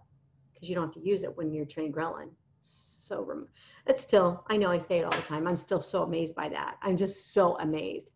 because 0.55 0.69
you 0.69 0.77
don't 0.77 0.85
have 0.85 1.03
to 1.03 1.09
use 1.09 1.25
it 1.25 1.37
when 1.37 1.53
you're 1.53 1.65
training 1.65 1.93
ghrelin. 1.93 2.29
So 2.63 3.47
it's 3.89 4.05
still, 4.05 4.45
I 4.49 4.57
know 4.57 4.71
I 4.71 4.79
say 4.79 5.01
it 5.01 5.05
all 5.05 5.11
the 5.11 5.27
time. 5.27 5.49
I'm 5.49 5.57
still 5.57 5.81
so 5.81 6.05
amazed 6.05 6.37
by 6.37 6.49
that. 6.51 6.77
I'm 6.81 6.97
just 6.97 7.33
so 7.35 7.59
amazed. 7.59 8.13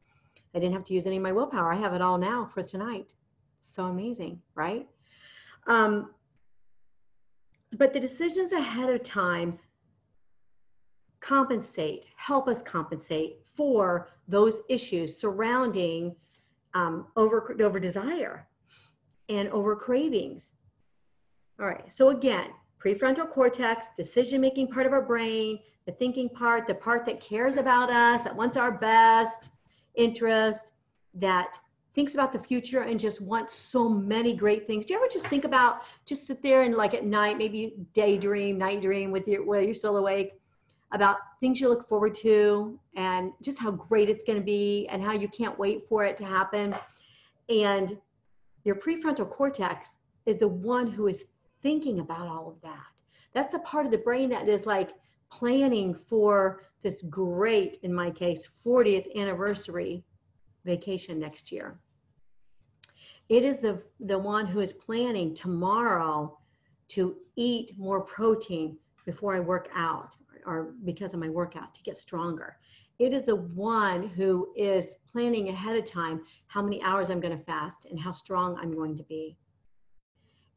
I 0.54 0.60
didn't 0.60 0.74
have 0.74 0.84
to 0.84 0.94
use 0.94 1.08
any 1.08 1.16
of 1.16 1.22
my 1.24 1.32
willpower. 1.32 1.72
I 1.72 1.76
have 1.76 1.94
it 1.94 2.00
all 2.00 2.16
now 2.16 2.48
for 2.54 2.62
tonight. 2.62 3.12
So 3.58 3.86
amazing, 3.86 4.40
right? 4.54 4.86
Um, 5.66 6.10
but 7.76 7.92
the 7.92 7.98
decisions 7.98 8.52
ahead 8.52 8.88
of 8.88 9.02
time 9.02 9.58
compensate, 11.24 12.04
help 12.16 12.48
us 12.48 12.62
compensate 12.62 13.38
for 13.56 14.10
those 14.28 14.60
issues 14.68 15.16
surrounding 15.16 16.14
um, 16.74 17.06
over, 17.16 17.56
over 17.62 17.80
desire 17.80 18.46
and 19.30 19.48
over 19.48 19.74
cravings. 19.74 20.52
All 21.58 21.66
right, 21.66 21.90
so 21.90 22.10
again, 22.10 22.50
prefrontal 22.78 23.30
cortex, 23.30 23.88
decision 23.96 24.40
making 24.40 24.68
part 24.68 24.84
of 24.84 24.92
our 24.92 25.00
brain, 25.00 25.60
the 25.86 25.92
thinking 25.92 26.28
part, 26.28 26.66
the 26.66 26.74
part 26.74 27.06
that 27.06 27.20
cares 27.20 27.56
about 27.56 27.90
us, 27.90 28.22
that 28.22 28.36
wants 28.36 28.58
our 28.58 28.72
best 28.72 29.50
interest, 29.94 30.72
that 31.14 31.58
thinks 31.94 32.12
about 32.12 32.32
the 32.32 32.38
future 32.38 32.80
and 32.80 33.00
just 33.00 33.22
wants 33.22 33.54
so 33.54 33.88
many 33.88 34.34
great 34.34 34.66
things. 34.66 34.84
Do 34.84 34.92
you 34.92 34.98
ever 34.98 35.08
just 35.10 35.28
think 35.28 35.44
about 35.44 35.82
just 36.04 36.26
sit 36.26 36.42
there 36.42 36.62
and 36.62 36.74
like 36.74 36.92
at 36.92 37.06
night, 37.06 37.38
maybe 37.38 37.76
daydream, 37.94 38.58
night 38.58 38.82
dream 38.82 39.10
with 39.10 39.26
your 39.26 39.42
while 39.44 39.62
you're 39.62 39.74
still 39.74 39.96
awake 39.96 40.40
about 40.92 41.18
things 41.40 41.60
you 41.60 41.68
look 41.68 41.88
forward 41.88 42.14
to 42.14 42.78
and 42.96 43.32
just 43.42 43.58
how 43.58 43.70
great 43.70 44.08
it's 44.08 44.22
going 44.22 44.38
to 44.38 44.44
be 44.44 44.86
and 44.90 45.02
how 45.02 45.12
you 45.12 45.28
can't 45.28 45.58
wait 45.58 45.88
for 45.88 46.04
it 46.04 46.16
to 46.16 46.24
happen. 46.24 46.74
And 47.48 47.98
your 48.64 48.76
prefrontal 48.76 49.28
cortex 49.28 49.90
is 50.26 50.38
the 50.38 50.48
one 50.48 50.86
who 50.86 51.08
is 51.08 51.24
thinking 51.62 52.00
about 52.00 52.28
all 52.28 52.48
of 52.48 52.60
that. 52.62 52.86
That's 53.32 53.52
the 53.52 53.58
part 53.60 53.86
of 53.86 53.92
the 53.92 53.98
brain 53.98 54.30
that 54.30 54.48
is 54.48 54.66
like 54.66 54.92
planning 55.30 55.94
for 56.08 56.62
this 56.82 57.02
great, 57.02 57.78
in 57.82 57.92
my 57.92 58.10
case, 58.10 58.48
40th 58.64 59.14
anniversary 59.16 60.04
vacation 60.64 61.18
next 61.18 61.50
year. 61.50 61.78
It 63.28 63.44
is 63.44 63.58
the, 63.58 63.82
the 64.00 64.18
one 64.18 64.46
who 64.46 64.60
is 64.60 64.72
planning 64.72 65.34
tomorrow 65.34 66.38
to 66.88 67.16
eat 67.36 67.72
more 67.78 68.02
protein 68.02 68.76
before 69.06 69.34
I 69.34 69.40
work 69.40 69.68
out 69.74 70.16
or 70.46 70.74
because 70.84 71.14
of 71.14 71.20
my 71.20 71.28
workout 71.28 71.74
to 71.74 71.82
get 71.82 71.96
stronger. 71.96 72.56
It 72.98 73.12
is 73.12 73.24
the 73.24 73.36
one 73.36 74.08
who 74.08 74.52
is 74.56 74.94
planning 75.10 75.48
ahead 75.48 75.76
of 75.76 75.84
time 75.84 76.22
how 76.46 76.62
many 76.62 76.82
hours 76.82 77.10
I'm 77.10 77.20
going 77.20 77.36
to 77.36 77.44
fast 77.44 77.86
and 77.90 77.98
how 77.98 78.12
strong 78.12 78.56
I'm 78.56 78.72
going 78.72 78.96
to 78.96 79.02
be. 79.02 79.36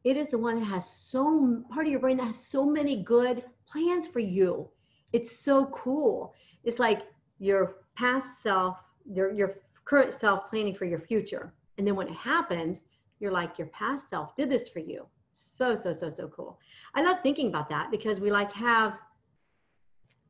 It 0.04 0.17
is 0.17 0.28
the 0.28 0.38
one 0.38 0.60
that 0.60 0.65
has 0.65 0.89
so 0.89 1.63
part 1.71 1.86
of 1.86 1.91
your 1.91 2.00
brain 2.00 2.17
that 2.17 2.28
has 2.28 2.38
so 2.38 2.65
many 2.65 3.04
good 3.04 3.43
plans 3.67 4.08
for 4.08 4.19
you. 4.19 4.69
It's 5.13 5.39
so 5.39 5.65
cool. 5.67 6.34
It's 6.63 6.80
like 6.80 7.08
your 7.39 7.78
past 7.95 8.41
self, 8.41 8.78
your, 9.06 9.34
your 9.34 9.60
current 9.86 10.13
self 10.13 10.50
planning 10.50 10.76
for 10.76 10.86
your 10.86 11.00
future. 11.00 11.54
And 11.78 11.86
then 11.86 11.95
when 11.95 12.08
it 12.08 12.15
happens, 12.15 12.84
you're 13.19 13.32
like, 13.32 13.58
your 13.58 13.67
past 13.67 14.10
self 14.10 14.36
did 14.36 14.50
this 14.50 14.69
for 14.69 14.80
you. 14.80 15.06
So, 15.32 15.76
so, 15.76 15.93
so, 15.93 16.10
so 16.10 16.28
cool. 16.30 16.60
I 16.95 17.02
love 17.02 17.17
thinking 17.21 17.47
about 17.47 17.69
that 17.69 17.91
because 17.91 18.19
we 18.19 18.32
like 18.32 18.52
have 18.54 18.93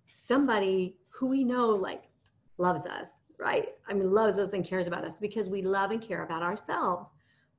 somebody 0.10 0.98
who 1.10 1.28
we 1.28 1.44
know 1.44 1.70
like 1.70 2.04
loves 2.58 2.86
us, 2.86 3.10
right? 3.40 3.70
I 3.88 3.94
mean, 3.94 4.12
loves 4.12 4.38
us 4.38 4.54
and 4.54 4.66
cares 4.66 4.88
about 4.88 5.04
us 5.04 5.20
because 5.20 5.50
we 5.50 5.62
love 5.62 5.92
and 5.92 6.02
care 6.02 6.24
about 6.24 6.42
ourselves, 6.42 7.12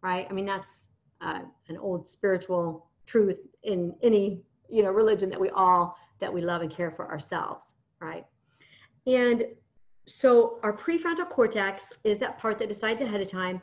right? 0.03 0.27
I 0.29 0.33
mean, 0.33 0.47
that's 0.47 0.87
uh, 1.21 1.41
an 1.69 1.77
old 1.79 2.09
spiritual 2.09 2.87
truth 3.07 3.41
in 3.63 3.95
any, 4.03 4.43
you 4.69 4.83
know, 4.83 4.91
religion 4.91 5.31
that 5.31 5.41
we 5.41 5.51
all, 5.51 5.97
that 6.21 6.33
we 6.33 6.41
love 6.41 6.63
and 6.63 6.71
care 6.71 6.91
for 6.91 7.11
ourselves, 7.11 7.65
right? 8.01 8.25
And 9.07 9.47
so 10.07 10.59
our 10.63 10.73
prefrontal 10.73 11.29
cortex 11.29 11.93
is 12.05 12.19
that 12.19 12.39
part 12.39 12.59
that 12.59 12.69
decides 12.69 13.03
ahead 13.03 13.21
of 13.21 13.29
time 13.29 13.61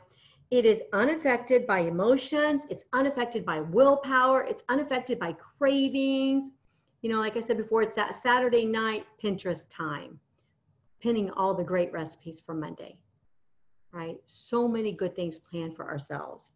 it 0.50 0.64
is 0.64 0.82
unaffected 0.92 1.66
by 1.66 1.80
emotions, 1.80 2.66
it's 2.70 2.84
unaffected 2.92 3.44
by 3.44 3.60
willpower, 3.60 4.44
it's 4.44 4.62
unaffected 4.68 5.18
by 5.18 5.32
cravings. 5.32 6.50
You 7.02 7.10
know, 7.10 7.18
like 7.18 7.36
I 7.36 7.40
said 7.40 7.56
before, 7.56 7.82
it's 7.82 7.96
that 7.96 8.14
Saturday 8.14 8.64
night 8.64 9.06
Pinterest 9.22 9.68
time, 9.68 10.18
pinning 11.00 11.30
all 11.30 11.54
the 11.54 11.62
great 11.62 11.92
recipes 11.92 12.40
for 12.40 12.54
Monday, 12.54 12.98
right? 13.92 14.16
So 14.24 14.66
many 14.66 14.92
good 14.92 15.14
things 15.14 15.38
planned 15.38 15.76
for 15.76 15.86
ourselves. 15.88 16.52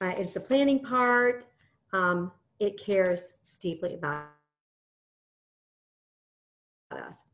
Uh, 0.00 0.12
it's 0.16 0.30
the 0.30 0.40
planning 0.40 0.80
part. 0.80 1.46
Um, 1.92 2.30
it 2.60 2.78
cares 2.78 3.32
deeply 3.60 3.94
about 3.94 4.26
us. 6.92 7.24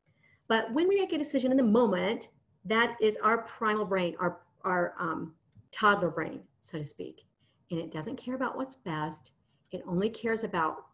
But 0.48 0.72
when 0.72 0.88
we 0.88 0.96
make 0.96 1.12
a 1.12 1.18
decision 1.18 1.50
in 1.50 1.56
the 1.56 1.62
moment, 1.62 2.28
that 2.64 2.96
is 3.00 3.16
our 3.22 3.38
primal 3.38 3.84
brain, 3.84 4.16
our, 4.20 4.40
our 4.64 4.94
um, 4.98 5.34
toddler 5.72 6.10
brain, 6.10 6.40
so 6.60 6.78
to 6.78 6.84
speak. 6.84 7.24
And 7.70 7.80
it 7.80 7.90
doesn't 7.92 8.16
care 8.16 8.34
about 8.34 8.56
what's 8.56 8.76
best. 8.76 9.32
It 9.72 9.82
only 9.86 10.08
cares 10.08 10.44
about 10.44 10.86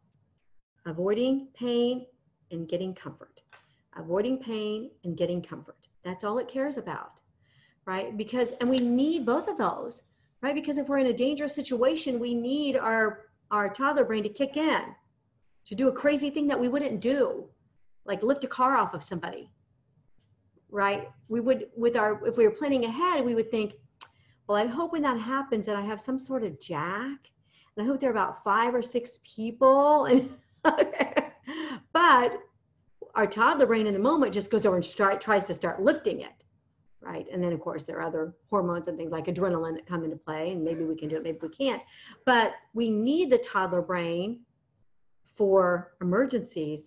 avoiding 0.87 1.49
pain 1.55 2.07
and 2.51 2.69
getting 2.69 2.95
comfort. 2.95 3.41
Avoiding 3.97 4.39
pain 4.39 4.91
and 5.05 5.17
getting 5.17 5.43
comfort. 5.43 5.89
That's 6.05 6.25
all 6.25 6.39
it 6.39 6.49
cares 6.49 6.77
about, 6.77 7.21
right? 7.85 8.17
Because, 8.17 8.53
and 8.61 8.71
we 8.71 8.81
need 8.81 9.27
both 9.27 9.49
of 9.49 9.59
those, 9.59 10.03
right? 10.41 10.55
Because 10.55 10.79
if 10.79 10.89
we're 10.89 10.99
in 10.99 11.09
a 11.09 11.13
dangerous 11.13 11.55
situation, 11.55 12.19
we 12.19 12.35
need 12.35 12.77
our, 12.77 13.27
our 13.51 13.69
toddler 13.69 14.05
brain 14.05 14.23
to 14.23 14.29
kick 14.29 14.57
in 14.57 14.83
to 15.65 15.75
do 15.75 15.89
a 15.89 15.93
crazy 15.93 16.31
thing 16.31 16.47
that 16.47 16.59
we 16.59 16.69
wouldn't 16.69 17.01
do, 17.01 17.45
like 18.05 18.23
lift 18.23 18.45
a 18.45 18.49
car 18.49 18.77
off 18.77 18.95
of 18.95 19.05
somebody, 19.05 19.51
right? 20.71 21.09
We 21.29 21.41
would, 21.41 21.67
with 21.77 21.97
our, 21.97 22.27
if 22.27 22.37
we 22.37 22.45
were 22.45 22.55
planning 22.55 22.85
ahead, 22.85 23.25
we 23.25 23.35
would 23.35 23.51
think, 23.51 23.75
well, 24.47 24.57
I 24.57 24.67
hope 24.67 24.93
when 24.93 25.03
that 25.03 25.19
happens 25.19 25.67
that 25.67 25.77
I 25.77 25.83
have 25.83 26.01
some 26.01 26.19
sort 26.19 26.43
of 26.43 26.59
jack. 26.61 27.19
And 27.77 27.85
I 27.85 27.89
hope 27.89 28.01
there 28.01 28.09
are 28.09 28.13
about 28.13 28.43
five 28.43 28.75
or 28.75 28.81
six 28.81 29.19
people. 29.23 30.07
And 30.07 30.31
but 31.93 32.41
our 33.15 33.27
toddler 33.27 33.67
brain 33.67 33.87
in 33.87 33.95
the 33.95 33.99
moment 33.99 34.33
just 34.33 34.51
goes 34.51 34.67
over 34.67 34.77
and 34.77 35.21
tries 35.21 35.45
to 35.45 35.55
start 35.55 35.83
lifting 35.83 36.21
it. 36.21 36.45
Right. 37.01 37.29
And 37.33 37.43
then 37.43 37.53
of 37.53 37.61
course 37.61 37.85
there 37.85 37.99
are 37.99 38.07
other 38.07 38.35
hormones 38.51 38.89
and 38.89 38.99
things 38.99 39.13
like 39.13 39.27
adrenaline 39.27 39.75
that 39.75 39.87
come 39.87 40.05
into 40.05 40.17
play. 40.17 40.51
And 40.51 40.65
maybe 40.65 40.85
we 40.85 40.97
can 40.97 41.09
do 41.09 41.17
it, 41.17 41.23
maybe 41.23 41.39
we 41.43 41.49
can't. 41.49 41.83
But 42.25 42.55
we 42.75 42.91
need 42.91 43.31
the 43.31 43.39
toddler 43.39 43.83
brain 43.83 44.41
for 45.37 45.93
emergencies. 46.01 46.85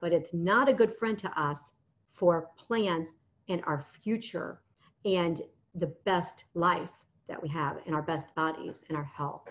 But 0.00 0.12
it's 0.12 0.34
not 0.34 0.68
a 0.68 0.72
good 0.72 0.96
friend 0.98 1.16
to 1.18 1.40
us 1.40 1.72
for 2.12 2.48
plans 2.56 3.14
and 3.48 3.62
our 3.64 3.84
future 4.02 4.60
and 5.04 5.40
the 5.74 5.94
best 6.04 6.44
life 6.54 6.90
that 7.28 7.40
we 7.40 7.48
have 7.48 7.78
in 7.86 7.94
our 7.94 8.02
best 8.02 8.34
bodies 8.34 8.82
and 8.88 8.96
our 8.96 9.04
health. 9.04 9.48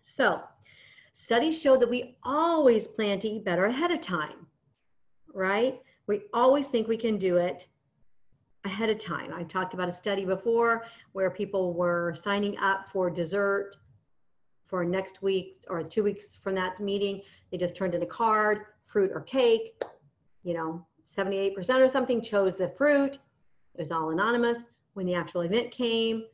So, 0.00 0.42
studies 1.12 1.60
show 1.60 1.76
that 1.76 1.88
we 1.88 2.16
always 2.22 2.86
plan 2.86 3.18
to 3.20 3.28
eat 3.28 3.44
better 3.44 3.66
ahead 3.66 3.90
of 3.90 4.00
time, 4.00 4.46
right? 5.34 5.80
We 6.06 6.22
always 6.32 6.68
think 6.68 6.88
we 6.88 6.96
can 6.96 7.18
do 7.18 7.36
it 7.36 7.66
ahead 8.64 8.90
of 8.90 8.98
time. 8.98 9.32
I 9.32 9.42
talked 9.44 9.74
about 9.74 9.88
a 9.88 9.92
study 9.92 10.24
before 10.24 10.84
where 11.12 11.30
people 11.30 11.74
were 11.74 12.14
signing 12.14 12.58
up 12.58 12.88
for 12.92 13.10
dessert 13.10 13.76
for 14.66 14.84
next 14.84 15.22
week 15.22 15.64
or 15.68 15.82
two 15.82 16.02
weeks 16.02 16.36
from 16.36 16.54
that 16.54 16.78
meeting. 16.80 17.22
They 17.50 17.56
just 17.56 17.74
turned 17.74 17.94
in 17.94 18.02
a 18.02 18.06
card, 18.06 18.66
fruit 18.86 19.10
or 19.12 19.22
cake. 19.22 19.82
You 20.44 20.54
know, 20.54 20.86
78% 21.08 21.56
or 21.80 21.88
something 21.88 22.20
chose 22.20 22.56
the 22.56 22.68
fruit. 22.68 23.14
It 23.74 23.80
was 23.80 23.90
all 23.90 24.10
anonymous. 24.10 24.64
When 24.94 25.06
the 25.06 25.14
actual 25.14 25.42
event 25.42 25.70
came, 25.70 26.24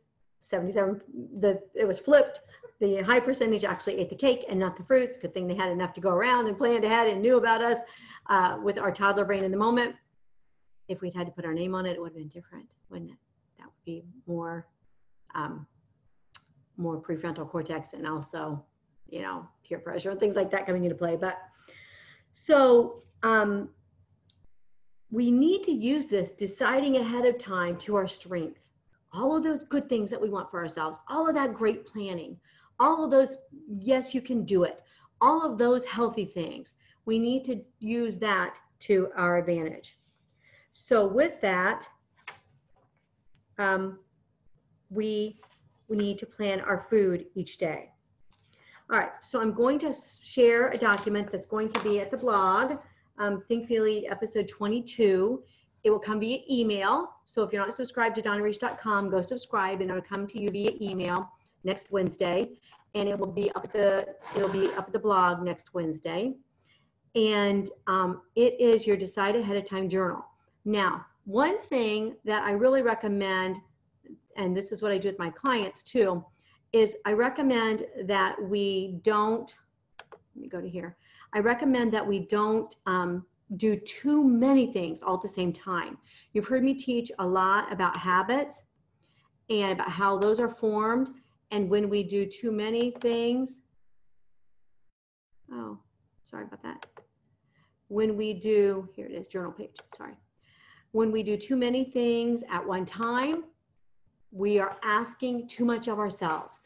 77, 0.40 1.00
the, 1.40 1.60
it 1.74 1.86
was 1.86 1.98
flipped. 1.98 2.40
The 2.84 3.02
high 3.02 3.20
percentage 3.20 3.64
actually 3.64 3.96
ate 3.96 4.10
the 4.10 4.14
cake 4.14 4.44
and 4.46 4.60
not 4.60 4.76
the 4.76 4.84
fruits. 4.84 5.16
Good 5.16 5.32
thing 5.32 5.46
they 5.46 5.54
had 5.54 5.70
enough 5.70 5.94
to 5.94 6.02
go 6.02 6.10
around 6.10 6.48
and 6.48 6.58
planned 6.58 6.84
ahead 6.84 7.06
and 7.06 7.22
knew 7.22 7.38
about 7.38 7.62
us 7.62 7.78
uh, 8.28 8.58
with 8.62 8.78
our 8.78 8.92
toddler 8.92 9.24
brain 9.24 9.42
in 9.42 9.50
the 9.50 9.56
moment. 9.56 9.94
If 10.88 11.00
we'd 11.00 11.14
had 11.14 11.24
to 11.24 11.32
put 11.32 11.46
our 11.46 11.54
name 11.54 11.74
on 11.74 11.86
it, 11.86 11.92
it 11.92 12.00
would 12.00 12.08
have 12.08 12.16
been 12.16 12.28
different, 12.28 12.66
wouldn't 12.90 13.12
it? 13.12 13.16
That 13.56 13.64
would 13.64 13.84
be 13.86 14.04
more, 14.26 14.66
um, 15.34 15.66
more 16.76 17.00
prefrontal 17.00 17.48
cortex 17.48 17.94
and 17.94 18.06
also, 18.06 18.62
you 19.08 19.22
know, 19.22 19.48
peer 19.66 19.78
pressure 19.78 20.10
and 20.10 20.20
things 20.20 20.36
like 20.36 20.50
that 20.50 20.66
coming 20.66 20.84
into 20.84 20.94
play. 20.94 21.16
But 21.16 21.38
so 22.32 23.02
um, 23.22 23.70
we 25.10 25.30
need 25.30 25.62
to 25.62 25.72
use 25.72 26.08
this 26.08 26.32
deciding 26.32 26.98
ahead 26.98 27.24
of 27.24 27.38
time 27.38 27.78
to 27.78 27.96
our 27.96 28.06
strength. 28.06 28.60
All 29.10 29.34
of 29.34 29.42
those 29.42 29.64
good 29.64 29.88
things 29.88 30.10
that 30.10 30.20
we 30.20 30.28
want 30.28 30.50
for 30.50 30.60
ourselves, 30.60 30.98
all 31.08 31.26
of 31.26 31.34
that 31.34 31.54
great 31.54 31.86
planning, 31.86 32.36
all 32.80 33.04
of 33.04 33.10
those, 33.10 33.36
yes, 33.68 34.14
you 34.14 34.20
can 34.20 34.44
do 34.44 34.64
it, 34.64 34.82
all 35.20 35.44
of 35.44 35.58
those 35.58 35.84
healthy 35.84 36.24
things. 36.24 36.74
We 37.04 37.18
need 37.18 37.44
to 37.46 37.62
use 37.80 38.18
that 38.18 38.58
to 38.80 39.08
our 39.16 39.38
advantage. 39.38 39.98
So 40.72 41.06
with 41.06 41.40
that, 41.40 41.86
um, 43.58 43.98
we, 44.90 45.40
we 45.88 45.96
need 45.96 46.18
to 46.18 46.26
plan 46.26 46.60
our 46.60 46.86
food 46.90 47.26
each 47.34 47.58
day. 47.58 47.90
All 48.90 48.98
right, 48.98 49.12
so 49.20 49.40
I'm 49.40 49.54
going 49.54 49.78
to 49.80 49.92
share 49.92 50.68
a 50.68 50.76
document 50.76 51.30
that's 51.30 51.46
going 51.46 51.70
to 51.72 51.80
be 51.80 52.00
at 52.00 52.10
the 52.10 52.16
blog, 52.16 52.78
um, 53.18 53.42
Think 53.48 53.66
Feel 53.66 53.86
Eat 53.86 54.06
episode 54.10 54.48
22. 54.48 55.42
It 55.84 55.90
will 55.90 55.98
come 55.98 56.20
via 56.20 56.40
email. 56.50 57.10
So 57.24 57.42
if 57.42 57.52
you're 57.52 57.62
not 57.62 57.72
subscribed 57.72 58.16
to 58.16 58.22
donnareish.com, 58.22 59.10
go 59.10 59.22
subscribe 59.22 59.80
and 59.80 59.90
it'll 59.90 60.02
come 60.02 60.26
to 60.26 60.42
you 60.42 60.50
via 60.50 60.72
email 60.80 61.30
next 61.64 61.90
Wednesday. 61.90 62.50
And 62.94 63.08
it 63.08 63.18
will 63.18 63.32
be 63.32 63.50
up 63.52 63.72
the 63.72 64.06
it'll 64.36 64.48
be 64.48 64.72
up 64.74 64.92
the 64.92 64.98
blog 64.98 65.42
next 65.42 65.74
Wednesday. 65.74 66.34
And 67.14 67.70
um, 67.86 68.22
it 68.36 68.60
is 68.60 68.86
your 68.86 68.96
decide 68.96 69.36
ahead 69.36 69.56
of 69.56 69.68
time 69.68 69.88
journal. 69.88 70.24
Now, 70.64 71.06
one 71.24 71.60
thing 71.62 72.16
that 72.24 72.42
I 72.42 72.52
really 72.52 72.82
recommend, 72.82 73.58
and 74.36 74.56
this 74.56 74.72
is 74.72 74.82
what 74.82 74.92
I 74.92 74.98
do 74.98 75.08
with 75.08 75.18
my 75.18 75.30
clients 75.30 75.82
too, 75.82 76.24
is 76.72 76.96
I 77.04 77.12
recommend 77.12 77.84
that 78.04 78.40
we 78.42 78.98
don't, 79.02 79.54
let 80.10 80.42
me 80.42 80.48
go 80.48 80.60
to 80.60 80.68
here. 80.68 80.96
I 81.32 81.38
recommend 81.38 81.92
that 81.92 82.06
we 82.06 82.20
don't 82.20 82.74
um, 82.86 83.24
do 83.56 83.76
too 83.76 84.24
many 84.24 84.72
things 84.72 85.02
all 85.02 85.14
at 85.14 85.22
the 85.22 85.28
same 85.28 85.52
time. 85.52 85.98
You've 86.32 86.46
heard 86.46 86.64
me 86.64 86.74
teach 86.74 87.12
a 87.18 87.26
lot 87.26 87.72
about 87.72 87.96
habits 87.96 88.62
and 89.50 89.72
about 89.72 89.90
how 89.90 90.18
those 90.18 90.40
are 90.40 90.48
formed. 90.48 91.10
And 91.54 91.70
when 91.70 91.88
we 91.88 92.02
do 92.02 92.26
too 92.26 92.50
many 92.50 92.90
things, 92.90 93.60
oh, 95.52 95.78
sorry 96.24 96.46
about 96.46 96.64
that. 96.64 96.84
When 97.86 98.16
we 98.16 98.34
do, 98.34 98.88
here 98.92 99.06
it 99.06 99.12
is, 99.12 99.28
journal 99.28 99.52
page, 99.52 99.70
sorry. 99.96 100.14
When 100.90 101.12
we 101.12 101.22
do 101.22 101.36
too 101.36 101.54
many 101.54 101.84
things 101.84 102.42
at 102.50 102.66
one 102.66 102.84
time, 102.84 103.44
we 104.32 104.58
are 104.58 104.76
asking 104.82 105.46
too 105.46 105.64
much 105.64 105.86
of 105.86 106.00
ourselves 106.00 106.58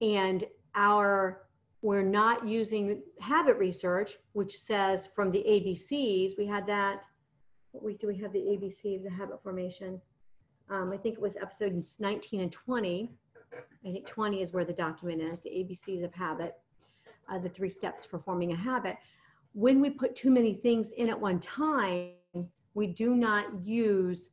and 0.00 0.44
our 0.76 1.48
we're 1.82 2.02
not 2.02 2.46
using 2.46 3.02
habit 3.20 3.56
research, 3.56 4.18
which 4.34 4.60
says 4.60 5.08
from 5.16 5.32
the 5.32 5.40
ABCs, 5.40 6.38
we 6.38 6.46
had 6.46 6.64
that, 6.68 7.08
what 7.72 7.82
week 7.82 7.98
do 7.98 8.06
we 8.06 8.18
have 8.18 8.32
the 8.32 8.38
ABC 8.38 8.98
of 8.98 9.02
the 9.02 9.10
habit 9.10 9.42
formation? 9.42 10.00
Um, 10.70 10.92
I 10.92 10.96
think 10.96 11.16
it 11.16 11.20
was 11.20 11.36
episodes 11.36 11.96
19 11.98 12.40
and 12.40 12.52
20. 12.52 13.10
I 13.52 13.92
think 13.92 14.06
20 14.06 14.42
is 14.42 14.52
where 14.52 14.64
the 14.64 14.72
document 14.72 15.22
is, 15.22 15.40
the 15.40 15.50
ABCs 15.50 16.04
of 16.04 16.12
habit, 16.12 16.56
uh, 17.28 17.38
the 17.38 17.48
three 17.48 17.70
steps 17.70 18.04
for 18.04 18.18
forming 18.18 18.52
a 18.52 18.56
habit. 18.56 18.96
When 19.52 19.80
we 19.80 19.90
put 19.90 20.14
too 20.14 20.30
many 20.30 20.54
things 20.54 20.92
in 20.92 21.08
at 21.08 21.20
one 21.20 21.40
time, 21.40 22.12
we 22.74 22.86
do 22.86 23.14
not 23.14 23.46
use 23.64 24.30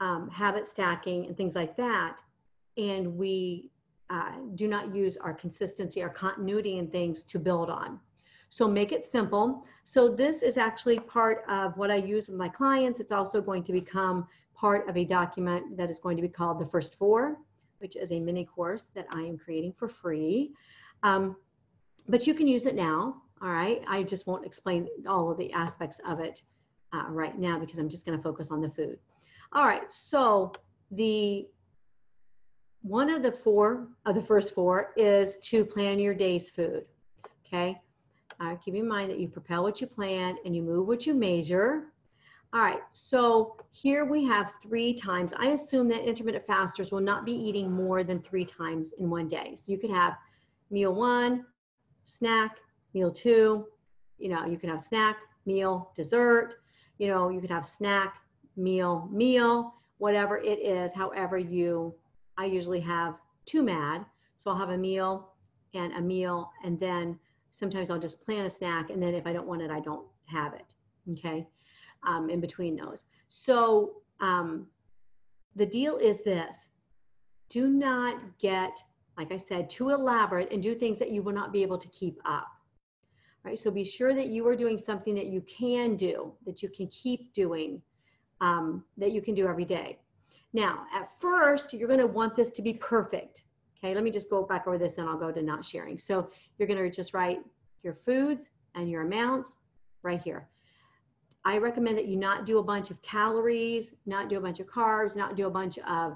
um, 0.00 0.28
habit 0.30 0.66
stacking 0.66 1.26
and 1.26 1.36
things 1.36 1.54
like 1.54 1.76
that. 1.76 2.22
And 2.76 3.16
we 3.16 3.70
uh, 4.10 4.36
do 4.54 4.68
not 4.68 4.94
use 4.94 5.16
our 5.16 5.34
consistency, 5.34 6.02
our 6.02 6.08
continuity 6.08 6.78
and 6.78 6.90
things 6.90 7.22
to 7.24 7.38
build 7.38 7.70
on. 7.70 7.98
So 8.50 8.66
make 8.66 8.92
it 8.92 9.04
simple. 9.04 9.64
So 9.84 10.08
this 10.08 10.42
is 10.42 10.56
actually 10.56 11.00
part 11.00 11.44
of 11.48 11.76
what 11.76 11.90
I 11.90 11.96
use 11.96 12.28
with 12.28 12.36
my 12.38 12.48
clients. 12.48 13.00
It's 13.00 13.12
also 13.12 13.42
going 13.42 13.62
to 13.64 13.72
become 13.72 14.26
part 14.54 14.88
of 14.88 14.96
a 14.96 15.04
document 15.04 15.76
that 15.76 15.90
is 15.90 15.98
going 15.98 16.16
to 16.16 16.22
be 16.22 16.28
called 16.28 16.58
the 16.58 16.66
first 16.66 16.96
four, 16.96 17.38
which 17.78 17.96
is 17.96 18.12
a 18.12 18.20
mini 18.20 18.44
course 18.44 18.86
that 18.94 19.06
I 19.10 19.22
am 19.22 19.38
creating 19.38 19.74
for 19.78 19.88
free. 19.88 20.52
Um, 21.02 21.36
but 22.08 22.26
you 22.26 22.34
can 22.34 22.46
use 22.46 22.66
it 22.66 22.74
now. 22.74 23.22
All 23.42 23.50
right. 23.50 23.82
I 23.88 24.02
just 24.02 24.26
won't 24.26 24.44
explain 24.44 24.88
all 25.06 25.30
of 25.30 25.38
the 25.38 25.52
aspects 25.52 26.00
of 26.06 26.20
it 26.20 26.42
uh, 26.92 27.04
right 27.08 27.38
now 27.38 27.58
because 27.58 27.78
I'm 27.78 27.88
just 27.88 28.04
going 28.04 28.18
to 28.18 28.22
focus 28.22 28.50
on 28.50 28.60
the 28.60 28.70
food. 28.70 28.98
All 29.52 29.64
right. 29.64 29.90
So 29.92 30.52
the 30.90 31.46
one 32.82 33.10
of 33.10 33.22
the 33.22 33.32
four 33.32 33.88
of 34.06 34.14
the 34.14 34.22
first 34.22 34.54
four 34.54 34.92
is 34.96 35.38
to 35.38 35.64
plan 35.64 35.98
your 35.98 36.14
day's 36.14 36.48
food. 36.48 36.84
Okay. 37.46 37.80
Uh, 38.40 38.54
keep 38.56 38.74
in 38.74 38.86
mind 38.86 39.10
that 39.10 39.18
you 39.18 39.28
propel 39.28 39.62
what 39.62 39.80
you 39.80 39.86
plan 39.86 40.36
and 40.44 40.54
you 40.54 40.62
move 40.62 40.86
what 40.86 41.06
you 41.06 41.14
measure. 41.14 41.92
All 42.54 42.62
right, 42.62 42.80
so 42.92 43.56
here 43.70 44.06
we 44.06 44.24
have 44.24 44.54
three 44.62 44.94
times. 44.94 45.34
I 45.36 45.48
assume 45.48 45.86
that 45.88 46.08
intermittent 46.08 46.46
fasters 46.46 46.90
will 46.90 47.02
not 47.02 47.26
be 47.26 47.32
eating 47.32 47.70
more 47.70 48.02
than 48.02 48.22
three 48.22 48.46
times 48.46 48.94
in 48.98 49.10
one 49.10 49.28
day. 49.28 49.54
So 49.54 49.64
you 49.66 49.76
could 49.76 49.90
have 49.90 50.16
meal 50.70 50.94
one, 50.94 51.44
snack, 52.04 52.56
meal 52.94 53.12
two, 53.12 53.66
you 54.16 54.30
know, 54.30 54.46
you 54.46 54.56
can 54.56 54.70
have 54.70 54.82
snack, 54.82 55.18
meal, 55.44 55.92
dessert, 55.94 56.54
you 56.96 57.08
know, 57.08 57.28
you 57.28 57.40
could 57.40 57.50
have 57.50 57.66
snack, 57.66 58.14
meal, 58.56 59.10
meal, 59.12 59.74
whatever 59.98 60.38
it 60.38 60.58
is, 60.58 60.92
however 60.92 61.36
you 61.36 61.94
I 62.38 62.46
usually 62.46 62.80
have 62.80 63.16
two 63.44 63.62
MAD. 63.62 64.06
So 64.38 64.50
I'll 64.50 64.56
have 64.56 64.70
a 64.70 64.78
meal 64.78 65.32
and 65.74 65.92
a 65.92 66.00
meal, 66.00 66.50
and 66.64 66.80
then 66.80 67.18
sometimes 67.50 67.90
I'll 67.90 67.98
just 67.98 68.24
plan 68.24 68.46
a 68.46 68.50
snack, 68.50 68.88
and 68.88 69.02
then 69.02 69.12
if 69.12 69.26
I 69.26 69.32
don't 69.32 69.46
want 69.46 69.60
it, 69.60 69.70
I 69.70 69.80
don't 69.80 70.06
have 70.26 70.54
it. 70.54 70.64
Okay, 71.12 71.46
um, 72.06 72.30
in 72.30 72.40
between 72.40 72.76
those. 72.76 73.06
So 73.28 74.02
um, 74.20 74.66
the 75.56 75.66
deal 75.66 75.96
is 75.96 76.18
this: 76.18 76.68
do 77.48 77.68
not 77.68 78.16
get, 78.38 78.78
like 79.16 79.32
I 79.32 79.36
said, 79.36 79.70
too 79.70 79.90
elaborate 79.90 80.52
and 80.52 80.62
do 80.62 80.74
things 80.74 80.98
that 80.98 81.10
you 81.10 81.22
will 81.22 81.32
not 81.32 81.52
be 81.52 81.62
able 81.62 81.78
to 81.78 81.88
keep 81.88 82.20
up. 82.24 82.48
Right. 83.44 83.58
So 83.58 83.70
be 83.70 83.84
sure 83.84 84.14
that 84.14 84.26
you 84.26 84.46
are 84.48 84.56
doing 84.56 84.76
something 84.76 85.14
that 85.14 85.26
you 85.26 85.40
can 85.42 85.96
do, 85.96 86.34
that 86.44 86.62
you 86.62 86.68
can 86.68 86.88
keep 86.88 87.32
doing, 87.32 87.80
um, 88.40 88.84
that 88.98 89.12
you 89.12 89.22
can 89.22 89.34
do 89.34 89.46
every 89.46 89.64
day. 89.64 89.98
Now, 90.52 90.84
at 90.92 91.08
first, 91.20 91.72
you're 91.72 91.88
going 91.88 92.00
to 92.00 92.06
want 92.06 92.34
this 92.34 92.50
to 92.52 92.62
be 92.62 92.74
perfect. 92.74 93.44
Okay, 93.78 93.94
let 93.94 94.02
me 94.02 94.10
just 94.10 94.28
go 94.28 94.42
back 94.42 94.66
over 94.66 94.76
this 94.76 94.98
and 94.98 95.08
I'll 95.08 95.16
go 95.18 95.30
to 95.30 95.40
not 95.40 95.64
sharing. 95.64 95.98
So 95.98 96.30
you're 96.58 96.66
going 96.66 96.82
to 96.82 96.90
just 96.90 97.14
write 97.14 97.40
your 97.82 97.94
foods 97.94 98.50
and 98.74 98.90
your 98.90 99.02
amounts 99.02 99.58
right 100.02 100.20
here. 100.20 100.48
I 101.48 101.56
recommend 101.56 101.96
that 101.96 102.04
you 102.04 102.18
not 102.18 102.44
do 102.44 102.58
a 102.58 102.62
bunch 102.62 102.90
of 102.90 103.00
calories, 103.00 103.94
not 104.04 104.28
do 104.28 104.36
a 104.36 104.40
bunch 104.40 104.60
of 104.60 104.66
carbs, 104.66 105.16
not 105.16 105.34
do 105.34 105.46
a 105.46 105.50
bunch 105.50 105.78
of 105.78 106.12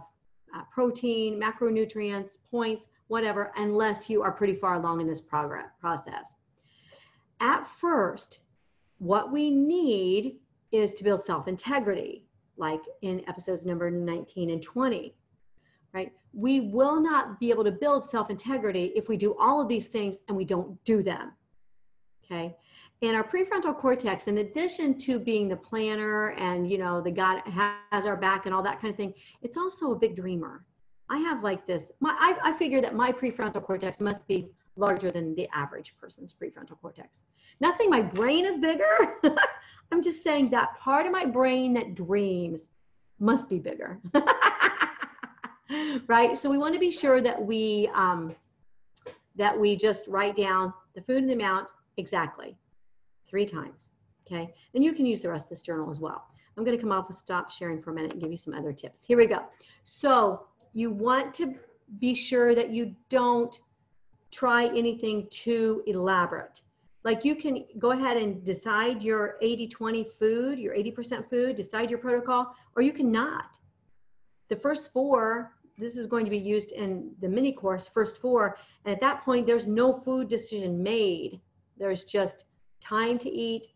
uh, 0.55 0.63
protein, 0.71 1.41
macronutrients, 1.41 2.37
points, 2.51 2.89
whatever, 3.09 3.51
unless 3.57 4.11
you 4.11 4.23
are 4.23 4.31
pretty 4.31 4.55
far 4.55 4.75
along 4.75 5.01
in 5.01 5.07
this 5.07 5.23
progress 5.23 5.71
process. 5.81 6.35
At 7.41 7.67
first, 7.81 8.41
what 8.99 9.33
we 9.33 9.51
need 9.51 10.37
is 10.71 10.93
to 10.95 11.03
build 11.03 11.25
self-integrity 11.25 12.27
like 12.59 12.83
in 13.01 13.27
episodes 13.27 13.65
number 13.65 13.91
19 13.91 14.51
and 14.51 14.63
20, 14.63 15.15
right? 15.95 16.13
We 16.35 16.61
will 16.61 17.01
not 17.01 17.41
be 17.41 17.49
able 17.49 17.65
to 17.65 17.73
build 17.73 18.05
self 18.05 18.29
integrity 18.29 18.93
if 18.95 19.09
we 19.09 19.17
do 19.17 19.35
all 19.41 19.63
of 19.63 19.69
these 19.69 19.89
things 19.89 20.19
and 20.29 20.37
we 20.37 20.45
don't 20.45 20.77
do 20.85 21.03
them, 21.03 21.33
okay? 22.23 22.55
And 23.03 23.17
our 23.17 23.25
prefrontal 23.25 23.77
cortex, 23.77 24.29
in 24.29 24.39
addition 24.39 24.97
to 24.99 25.19
being 25.19 25.49
the 25.49 25.57
planner 25.57 26.29
and, 26.39 26.71
you 26.71 26.79
know, 26.79 27.01
the 27.01 27.11
God 27.11 27.43
has 27.47 28.07
our 28.07 28.17
back 28.17 28.47
and 28.47 28.55
all 28.55 28.63
that 28.63 28.81
kind 28.81 28.93
of 28.93 28.97
thing, 28.97 29.13
it's 29.43 29.57
also 29.57 29.91
a 29.91 29.97
big 29.97 30.15
dreamer. 30.15 30.65
I 31.11 31.19
have 31.19 31.43
like 31.43 31.67
this, 31.67 31.91
my, 31.99 32.17
I, 32.19 32.51
I 32.51 32.57
figure 32.57 32.81
that 32.81 32.95
my 32.95 33.11
prefrontal 33.11 33.63
cortex 33.65 34.01
must 34.01 34.27
be 34.29 34.49
larger 34.77 35.11
than 35.11 35.35
the 35.35 35.49
average 35.53 35.97
person's 36.01 36.33
prefrontal 36.33 36.81
cortex. 36.81 37.23
Not 37.61 37.77
saying 37.77 37.91
my 37.91 38.03
brain 38.03 38.47
is 38.47 38.61
bigger. 38.61 39.17
I'm 39.93 40.01
just 40.01 40.23
saying 40.23 40.51
that 40.51 40.79
part 40.79 41.05
of 41.05 41.13
my 41.13 41.25
brain 41.25 41.75
that 41.75 41.97
dreams 41.97 42.69
must 43.19 43.49
be 43.49 43.59
bigger. 43.59 43.99
right? 46.07 46.37
So 46.37 46.49
we 46.49 46.57
want 46.57 46.73
to 46.75 46.81
be 46.81 46.93
sure 46.93 47.21
that 47.21 47.41
we 47.43 47.91
um, 47.95 48.35
that 49.37 49.59
we 49.59 49.75
just 49.77 50.07
write 50.07 50.37
down 50.37 50.73
the 50.95 51.03
food 51.03 51.19
and 51.19 51.29
the 51.29 51.35
amount 51.35 51.69
exactly 51.97 52.57
three 53.33 53.47
times. 53.47 53.89
Okay, 54.27 54.53
and 54.75 54.85
you 54.85 54.93
can 54.93 55.07
use 55.07 55.23
the 55.23 55.31
rest 55.31 55.47
of 55.47 55.51
this 55.51 55.63
journal 55.63 55.91
as 55.91 55.99
well. 55.99 56.27
I'm 56.57 56.65
going 56.65 56.77
to 56.77 56.81
come 56.81 56.93
off 56.93 57.07
and 57.09 57.17
stop 57.17 57.51
sharing 57.51 57.83
for 57.83 57.91
a 57.91 57.95
minute 57.95 58.13
and 58.13 58.21
give 58.21 58.31
you 58.31 58.37
some 58.37 58.53
other 58.53 58.73
tips. 58.73 59.03
Here 59.03 59.17
we 59.17 59.27
go. 59.27 59.43
So 59.85 60.47
you 60.75 60.91
want 60.91 61.33
to 61.35 61.55
be 61.99 62.15
sure 62.15 62.55
that 62.55 62.69
you 62.71 62.95
don't 63.09 63.59
try 64.31 64.67
anything 64.67 65.29
too 65.31 65.83
elaborate. 65.87 66.61
Like 67.05 67.25
you 67.25 67.35
can 67.35 67.65
go 67.79 67.93
ahead 67.93 68.19
and 68.19 68.45
decide 68.45 69.03
your 69.03 69.37
80 69.41 69.67
20 69.69 70.05
food, 70.05 70.59
your 70.59 70.75
80% 70.75 71.29
food, 71.31 71.57
decide 71.57 71.89
your 71.89 71.99
protocol, 71.99 72.55
or 72.77 72.83
you 72.83 72.93
cannot. 72.93 73.59
The 74.51 74.57
first 74.57 74.93
four, 74.93 75.55
this 75.79 75.97
is 75.97 76.07
going 76.07 76.27
to 76.27 76.31
be 76.31 76.39
used 76.39 76.73
in 76.73 77.11
the 77.21 77.29
mini 77.29 77.53
course, 77.53 77.89
first 77.89 78.19
four. 78.19 78.59
And 78.85 78.95
at 78.95 79.01
that 79.01 79.25
point, 79.25 79.47
there's 79.47 79.67
no 79.67 80.01
food 80.01 80.29
decision 80.29 80.83
made. 80.83 81.41
There's 81.79 82.05
just 82.05 82.45
time 82.83 83.19
to 83.19 83.31
eat, 83.31 83.69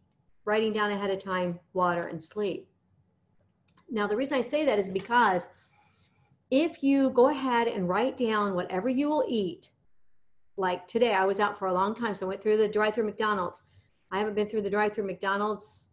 writing 0.44 0.72
down 0.72 0.90
ahead 0.90 1.10
of 1.10 1.22
time, 1.22 1.58
water, 1.72 2.08
and 2.08 2.22
sleep. 2.22 2.68
Now, 3.90 4.06
the 4.06 4.16
reason 4.16 4.34
I 4.34 4.40
say 4.40 4.64
that 4.64 4.78
is 4.78 4.88
because 4.88 5.48
if 6.50 6.82
you 6.82 7.10
go 7.10 7.28
ahead 7.30 7.68
and 7.68 7.88
write 7.88 8.16
down 8.16 8.54
whatever 8.54 8.88
you 8.88 9.08
will 9.08 9.24
eat, 9.28 9.70
like 10.56 10.86
today, 10.88 11.14
I 11.14 11.24
was 11.24 11.40
out 11.40 11.58
for 11.58 11.68
a 11.68 11.74
long 11.74 11.94
time, 11.94 12.14
so 12.14 12.26
I 12.26 12.28
went 12.30 12.42
through 12.42 12.56
the 12.56 12.68
drive 12.68 12.94
through 12.94 13.04
McDonald's. 13.04 13.62
I 14.10 14.18
haven't 14.18 14.34
been 14.34 14.48
through 14.48 14.62
the 14.62 14.70
drive 14.70 14.94
through 14.94 15.06
McDonald's 15.06 15.84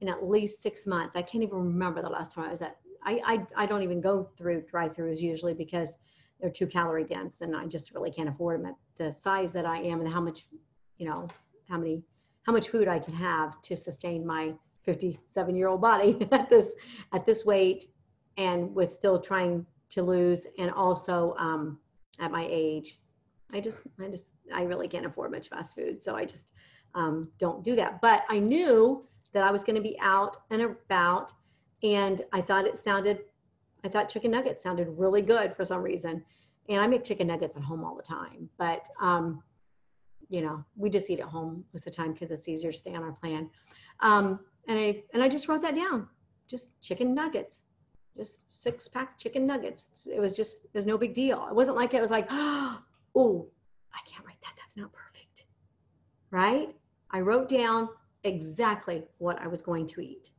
in 0.00 0.08
at 0.08 0.24
least 0.24 0.62
six 0.62 0.86
months. 0.86 1.16
I 1.16 1.22
can't 1.22 1.42
even 1.42 1.58
remember 1.58 2.02
the 2.02 2.08
last 2.08 2.32
time 2.32 2.44
I 2.44 2.50
was 2.50 2.62
at. 2.62 2.76
I, 3.04 3.20
I, 3.56 3.62
I 3.62 3.66
don't 3.66 3.82
even 3.82 4.00
go 4.00 4.28
through 4.36 4.64
drive 4.68 4.94
throughs 4.94 5.20
usually 5.20 5.54
because 5.54 5.96
they're 6.40 6.50
too 6.50 6.66
calorie 6.66 7.04
dense 7.04 7.40
and 7.40 7.56
I 7.56 7.66
just 7.66 7.94
really 7.94 8.10
can't 8.10 8.28
afford 8.28 8.60
them 8.60 8.66
at 8.66 8.74
the 8.96 9.12
size 9.12 9.52
that 9.52 9.66
I 9.66 9.78
am 9.78 10.00
and 10.00 10.12
how 10.12 10.20
much, 10.20 10.46
you 10.98 11.08
know, 11.08 11.28
how 11.68 11.78
many, 11.78 12.02
how 12.44 12.52
much 12.52 12.68
food 12.70 12.88
I 12.88 12.98
can 12.98 13.14
have 13.14 13.60
to 13.62 13.76
sustain 13.76 14.26
my 14.26 14.54
57 14.84 15.54
year 15.54 15.68
old 15.68 15.80
body 15.80 16.26
at 16.32 16.48
this, 16.48 16.72
at 17.12 17.26
this 17.26 17.44
weight 17.44 17.86
and 18.36 18.74
with 18.74 18.94
still 18.94 19.20
trying 19.20 19.66
to 19.90 20.02
lose 20.02 20.46
and 20.58 20.70
also 20.70 21.34
um, 21.38 21.78
at 22.20 22.30
my 22.30 22.46
age. 22.50 22.98
I 23.52 23.60
just 23.60 23.78
i 24.00 24.08
just 24.08 24.24
i 24.54 24.62
really 24.62 24.88
can't 24.88 25.06
afford 25.06 25.30
much 25.30 25.48
fast 25.48 25.74
food 25.74 26.02
so 26.02 26.14
i 26.14 26.24
just 26.24 26.52
um, 26.94 27.30
don't 27.38 27.62
do 27.62 27.76
that. 27.76 28.00
But 28.00 28.24
i 28.28 28.38
knew 28.38 29.02
that 29.32 29.42
i 29.42 29.50
was 29.50 29.64
going 29.64 29.76
to 29.76 29.82
be 29.82 29.98
out 30.00 30.42
and 30.50 30.62
about 30.62 31.32
and 31.82 32.22
i 32.32 32.40
thought 32.40 32.66
it 32.66 32.76
sounded 32.76 33.20
i 33.84 33.88
thought 33.88 34.08
chicken 34.08 34.30
nuggets 34.30 34.62
sounded 34.62 34.88
really 34.88 35.22
good 35.22 35.54
for 35.56 35.64
some 35.64 35.82
reason. 35.82 36.24
And 36.68 36.80
i 36.80 36.86
make 36.86 37.04
chicken 37.04 37.26
nuggets 37.26 37.56
at 37.56 37.62
home 37.62 37.84
all 37.84 37.96
the 37.96 38.02
time 38.02 38.48
but 38.58 38.88
um, 39.00 39.42
you 40.28 40.40
know 40.40 40.64
we 40.76 40.90
just 40.90 41.08
eat 41.10 41.20
at 41.20 41.26
home 41.26 41.64
most 41.72 41.86
of 41.86 41.92
the 41.92 41.96
time 41.96 42.12
because 42.12 42.30
it's 42.30 42.48
easier 42.48 42.72
to 42.72 42.78
stay 42.78 42.94
on 42.94 43.02
our 43.02 43.12
plan 43.12 43.48
um, 44.00 44.40
and 44.68 44.78
i 44.78 45.02
and 45.14 45.22
i 45.22 45.28
just 45.28 45.48
wrote 45.48 45.62
that 45.62 45.74
down 45.74 46.06
just 46.46 46.80
chicken 46.80 47.14
nuggets 47.14 47.62
just 48.18 48.40
six 48.50 48.88
pack 48.88 49.16
chicken 49.16 49.46
nuggets. 49.46 50.06
It 50.12 50.20
was 50.20 50.34
just, 50.34 50.64
it 50.64 50.74
was 50.74 50.84
no 50.84 50.98
big 50.98 51.14
deal. 51.14 51.46
It 51.48 51.54
wasn't 51.54 51.76
like 51.76 51.94
it 51.94 52.02
was 52.02 52.10
like, 52.10 52.26
oh, 52.30 53.46
I 53.94 53.98
can't 54.04 54.26
write 54.26 54.40
that. 54.42 54.54
That's 54.58 54.76
not 54.76 54.92
perfect. 54.92 55.44
Right? 56.30 56.74
I 57.12 57.20
wrote 57.20 57.48
down 57.48 57.88
exactly 58.24 59.04
what 59.18 59.40
I 59.40 59.46
was 59.46 59.62
going 59.62 59.86
to 59.86 60.00
eat. 60.00 60.30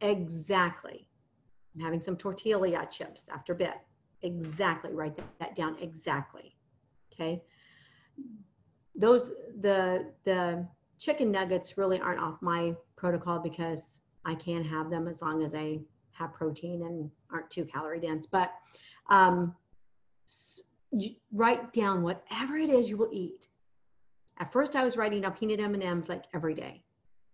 Exactly. 0.00 1.06
I'm 1.74 1.82
having 1.82 2.00
some 2.00 2.16
tortilla 2.16 2.88
chips 2.90 3.26
after 3.32 3.54
bed. 3.54 3.74
Exactly. 4.22 4.92
Write 4.92 5.16
that, 5.16 5.28
that 5.38 5.54
down. 5.54 5.76
Exactly. 5.80 6.56
Okay. 7.12 7.42
Those, 8.98 9.30
the, 9.60 10.06
the 10.24 10.66
chicken 10.98 11.30
nuggets 11.30 11.78
really 11.78 12.00
aren't 12.00 12.20
off 12.20 12.42
my 12.42 12.74
protocol 12.96 13.38
because 13.38 13.98
I 14.24 14.34
can 14.34 14.62
have 14.64 14.90
them 14.90 15.08
as 15.08 15.22
long 15.22 15.42
as 15.42 15.54
I 15.54 15.78
have 16.12 16.34
protein 16.34 16.82
and 16.82 17.10
aren't 17.32 17.50
too 17.50 17.64
calorie 17.64 18.00
dense. 18.00 18.26
But 18.26 18.52
um, 19.08 19.54
write 21.32 21.72
down 21.72 22.02
whatever 22.02 22.58
it 22.58 22.70
is 22.70 22.90
you 22.90 22.96
will 22.96 23.10
eat. 23.12 23.46
At 24.38 24.52
first, 24.52 24.76
I 24.76 24.84
was 24.84 24.96
writing 24.96 25.22
down 25.22 25.32
peanut 25.32 25.60
M&Ms 25.60 26.08
like 26.08 26.24
every 26.34 26.54
day. 26.54 26.82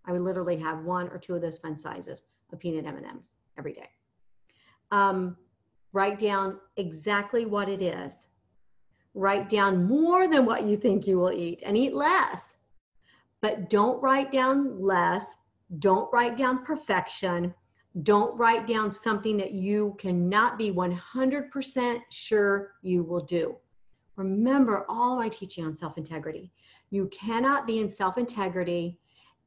I 0.06 0.12
would 0.12 0.22
literally 0.22 0.58
have 0.58 0.84
one 0.84 1.08
or 1.08 1.18
two 1.18 1.34
of 1.34 1.42
those 1.42 1.58
fun 1.58 1.76
sizes 1.78 2.24
of 2.52 2.58
peanut 2.58 2.86
M&Ms 2.86 3.32
every 3.58 3.72
day. 3.72 3.88
Um, 4.90 5.36
write 5.92 6.18
down 6.18 6.58
exactly 6.76 7.46
what 7.46 7.68
it 7.68 7.82
is. 7.82 8.26
Write 9.14 9.48
down 9.48 9.86
more 9.86 10.28
than 10.28 10.44
what 10.44 10.64
you 10.64 10.76
think 10.76 11.06
you 11.06 11.18
will 11.18 11.32
eat 11.32 11.62
and 11.64 11.76
eat 11.76 11.94
less. 11.94 12.56
But 13.40 13.70
don't 13.70 14.02
write 14.02 14.32
down 14.32 14.80
less. 14.80 15.36
Don't 15.78 16.12
write 16.12 16.36
down 16.36 16.64
perfection. 16.64 17.54
Don't 18.02 18.36
write 18.36 18.66
down 18.66 18.92
something 18.92 19.36
that 19.36 19.52
you 19.52 19.94
cannot 19.98 20.58
be 20.58 20.72
100% 20.72 22.00
sure 22.10 22.72
you 22.82 23.04
will 23.04 23.24
do. 23.24 23.56
Remember 24.16 24.84
all 24.88 25.16
my 25.16 25.28
teaching 25.28 25.64
on 25.64 25.76
self 25.76 25.98
integrity. 25.98 26.52
You 26.90 27.06
cannot 27.08 27.66
be 27.66 27.80
in 27.80 27.88
self 27.88 28.18
integrity 28.18 28.98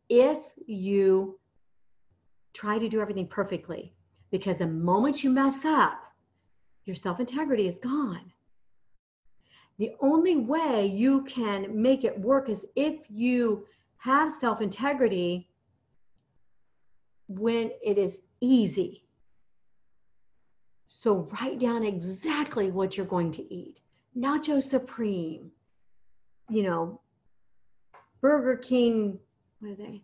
if 0.10 0.38
you 0.65 1.39
try 2.53 2.80
to 2.80 2.89
do 2.89 3.01
everything 3.01 3.27
perfectly, 3.27 3.93
because 4.32 4.58
the 4.58 4.67
moment 4.67 5.23
you 5.23 5.30
mess 5.30 5.63
up, 5.65 6.01
your 6.86 6.95
self 6.95 7.19
integrity 7.19 7.67
is 7.67 7.75
gone. 7.75 8.32
The 9.77 9.91
only 9.99 10.35
way 10.35 10.87
you 10.87 11.21
can 11.23 11.81
make 11.81 12.03
it 12.03 12.19
work 12.19 12.49
is 12.49 12.65
if 12.75 12.99
you 13.09 13.65
have 13.97 14.31
self 14.31 14.61
integrity 14.61 15.49
when 17.27 17.71
it 17.83 17.97
is 17.97 18.19
easy. 18.41 19.03
So 20.87 21.27
write 21.31 21.59
down 21.59 21.83
exactly 21.83 22.71
what 22.71 22.95
you're 22.95 23.05
going 23.05 23.31
to 23.31 23.53
eat. 23.53 23.81
Nacho 24.17 24.63
Supreme, 24.63 25.51
you 26.49 26.63
know, 26.63 27.01
Burger 28.21 28.55
King, 28.55 29.19
what 29.59 29.71
are 29.71 29.75
they? 29.75 30.01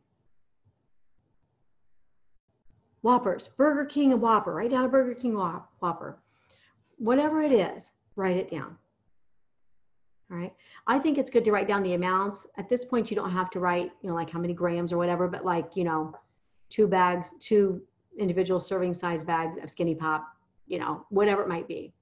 Whoppers, 3.01 3.49
Burger 3.57 3.85
King 3.85 4.13
and 4.13 4.21
Whopper. 4.21 4.53
Write 4.53 4.71
down 4.71 4.85
a 4.85 4.89
Burger 4.89 5.13
King 5.13 5.35
Whopper. 5.35 6.17
Whatever 6.97 7.41
it 7.41 7.51
is, 7.51 7.91
write 8.15 8.37
it 8.37 8.49
down. 8.49 8.77
All 10.31 10.37
right. 10.37 10.53
I 10.87 10.99
think 10.99 11.17
it's 11.17 11.29
good 11.29 11.45
to 11.45 11.51
write 11.51 11.67
down 11.67 11.83
the 11.83 11.93
amounts. 11.93 12.47
At 12.57 12.69
this 12.69 12.85
point, 12.85 13.11
you 13.11 13.15
don't 13.15 13.31
have 13.31 13.49
to 13.51 13.59
write, 13.59 13.91
you 14.01 14.09
know, 14.09 14.15
like 14.15 14.29
how 14.29 14.39
many 14.39 14.53
grams 14.53 14.91
or 14.91 14.97
whatever, 14.97 15.27
but 15.27 15.45
like, 15.45 15.75
you 15.75 15.83
know, 15.83 16.13
two 16.69 16.87
bags, 16.87 17.33
two 17.39 17.81
individual 18.17 18.59
serving 18.59 18.93
size 18.93 19.23
bags 19.23 19.57
of 19.57 19.69
skinny 19.69 19.95
pop, 19.95 20.25
you 20.65 20.79
know, 20.79 21.05
whatever 21.09 21.43
it 21.43 21.47
might 21.47 21.67
be. 21.67 21.93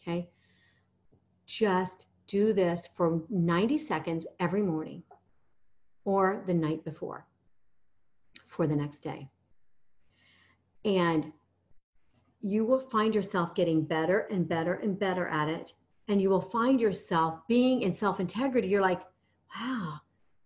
Okay. 0.00 0.28
Just 1.46 2.06
do 2.26 2.52
this 2.52 2.88
for 2.96 3.22
90 3.30 3.78
seconds 3.78 4.26
every 4.40 4.62
morning 4.62 5.02
or 6.04 6.42
the 6.46 6.54
night 6.54 6.84
before 6.84 7.26
for 8.48 8.66
the 8.66 8.74
next 8.74 8.98
day. 8.98 9.28
And 10.84 11.32
you 12.40 12.64
will 12.64 12.78
find 12.78 13.14
yourself 13.14 13.54
getting 13.54 13.84
better 13.84 14.20
and 14.30 14.48
better 14.48 14.74
and 14.74 14.98
better 14.98 15.26
at 15.28 15.48
it. 15.48 15.74
And 16.08 16.20
you 16.20 16.30
will 16.30 16.40
find 16.40 16.80
yourself 16.80 17.40
being 17.48 17.82
in 17.82 17.92
self 17.92 18.20
integrity. 18.20 18.68
You're 18.68 18.82
like, 18.82 19.02
wow, 19.58 20.00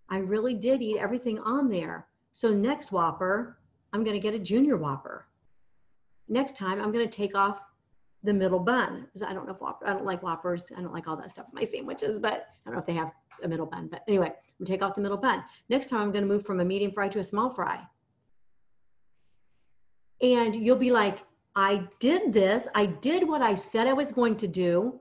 I 0.09 0.19
really 0.19 0.55
did 0.55 0.83
eat 0.83 0.99
everything 0.99 1.39
on 1.41 1.69
there. 1.69 2.07
So, 2.33 2.53
next 2.53 2.93
Whopper, 2.93 3.59
I'm 3.93 4.05
going 4.05 4.15
to 4.15 4.21
get 4.21 4.35
a 4.35 4.39
junior 4.39 4.77
Whopper. 4.77 5.27
Next 6.29 6.57
time, 6.57 6.81
I'm 6.81 6.93
going 6.93 7.09
to 7.09 7.11
take 7.11 7.35
off 7.35 7.61
the 8.23 8.33
middle 8.33 8.61
bun. 8.61 9.07
I 9.27 9.33
don't 9.33 9.47
know 9.47 9.53
if 9.53 9.61
Whopper, 9.61 9.87
I 9.87 9.93
don't 9.93 10.05
like 10.05 10.23
Whoppers. 10.23 10.71
I 10.77 10.81
don't 10.81 10.93
like 10.93 11.09
all 11.09 11.17
that 11.17 11.31
stuff 11.31 11.47
in 11.53 11.55
my 11.61 11.65
sandwiches, 11.65 12.19
but 12.19 12.47
I 12.65 12.71
don't 12.71 12.75
know 12.75 12.81
if 12.81 12.87
they 12.87 12.95
have 12.95 13.11
a 13.43 13.49
middle 13.49 13.67
bun. 13.67 13.89
But 13.91 14.03
anyway, 14.09 14.27
I'm 14.27 14.33
going 14.33 14.67
to 14.67 14.73
take 14.73 14.83
off 14.83 14.95
the 14.95 15.01
middle 15.01 15.17
bun. 15.17 15.43
Next 15.69 15.89
time, 15.89 16.03
I'm 16.03 16.13
going 16.13 16.27
to 16.27 16.29
move 16.29 16.45
from 16.45 16.61
a 16.61 16.65
medium 16.65 16.93
fry 16.93 17.09
to 17.09 17.19
a 17.19 17.25
small 17.25 17.51
fry. 17.51 17.81
And 20.23 20.55
you'll 20.55 20.77
be 20.77 20.91
like, 20.91 21.25
I 21.57 21.89
did 21.99 22.33
this. 22.33 22.69
I 22.75 22.87
did 22.87 23.27
what 23.27 23.43
I 23.43 23.55
said 23.55 23.87
I 23.87 23.93
was 23.93 24.13
going 24.13 24.37
to 24.37 24.47
do. 24.47 25.01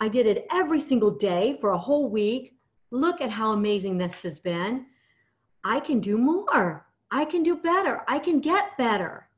I 0.00 0.08
did 0.08 0.26
it 0.26 0.46
every 0.50 0.80
single 0.80 1.10
day 1.10 1.58
for 1.60 1.70
a 1.70 1.78
whole 1.78 2.08
week. 2.08 2.56
Look 2.90 3.20
at 3.20 3.30
how 3.30 3.52
amazing 3.52 3.98
this 3.98 4.14
has 4.22 4.40
been. 4.40 4.86
I 5.62 5.78
can 5.78 6.00
do 6.00 6.16
more. 6.16 6.86
I 7.10 7.24
can 7.26 7.42
do 7.42 7.56
better. 7.56 8.02
I 8.08 8.18
can 8.18 8.40
get 8.40 8.76
better 8.78 9.28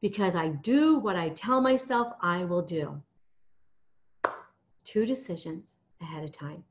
because 0.00 0.36
I 0.36 0.48
do 0.48 0.98
what 0.98 1.16
I 1.16 1.30
tell 1.30 1.60
myself 1.60 2.12
I 2.22 2.44
will 2.44 2.62
do. 2.62 3.02
Two 4.84 5.04
decisions 5.04 5.76
ahead 6.00 6.22
of 6.22 6.32
time. 6.32 6.62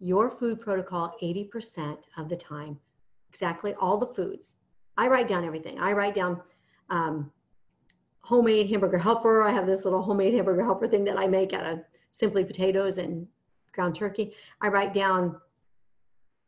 Your 0.00 0.30
food 0.30 0.60
protocol 0.60 1.14
80% 1.22 1.98
of 2.18 2.28
the 2.28 2.36
time, 2.36 2.78
exactly 3.30 3.74
all 3.74 3.98
the 3.98 4.14
foods. 4.14 4.54
I 4.98 5.06
write 5.06 5.28
down 5.28 5.44
everything. 5.44 5.78
I 5.78 5.92
write 5.92 6.14
down 6.14 6.40
um, 6.90 7.30
homemade 8.22 8.68
hamburger 8.68 8.98
helper. 8.98 9.42
I 9.42 9.52
have 9.52 9.66
this 9.66 9.84
little 9.84 10.02
homemade 10.02 10.34
hamburger 10.34 10.64
helper 10.64 10.88
thing 10.88 11.04
that 11.04 11.18
I 11.18 11.26
make 11.26 11.52
out 11.52 11.66
of 11.66 11.80
simply 12.12 12.44
potatoes 12.44 12.98
and 12.98 13.26
ground 13.72 13.94
turkey. 13.94 14.32
I 14.60 14.68
write 14.68 14.92
down 14.92 15.36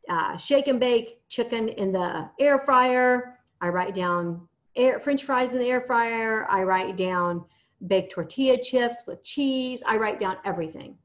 uh, 0.09 0.37
shake 0.37 0.67
and 0.67 0.79
bake 0.79 1.21
chicken 1.29 1.69
in 1.69 1.91
the 1.91 2.29
air 2.39 2.59
fryer. 2.59 3.39
I 3.61 3.69
write 3.69 3.93
down 3.93 4.47
air, 4.75 4.99
French 4.99 5.23
fries 5.23 5.53
in 5.53 5.59
the 5.59 5.67
air 5.67 5.81
fryer. 5.81 6.47
I 6.49 6.63
write 6.63 6.97
down 6.97 7.45
baked 7.87 8.13
tortilla 8.13 8.57
chips 8.57 9.03
with 9.07 9.23
cheese. 9.23 9.83
I 9.85 9.97
write 9.97 10.19
down 10.19 10.37
everything 10.45 10.97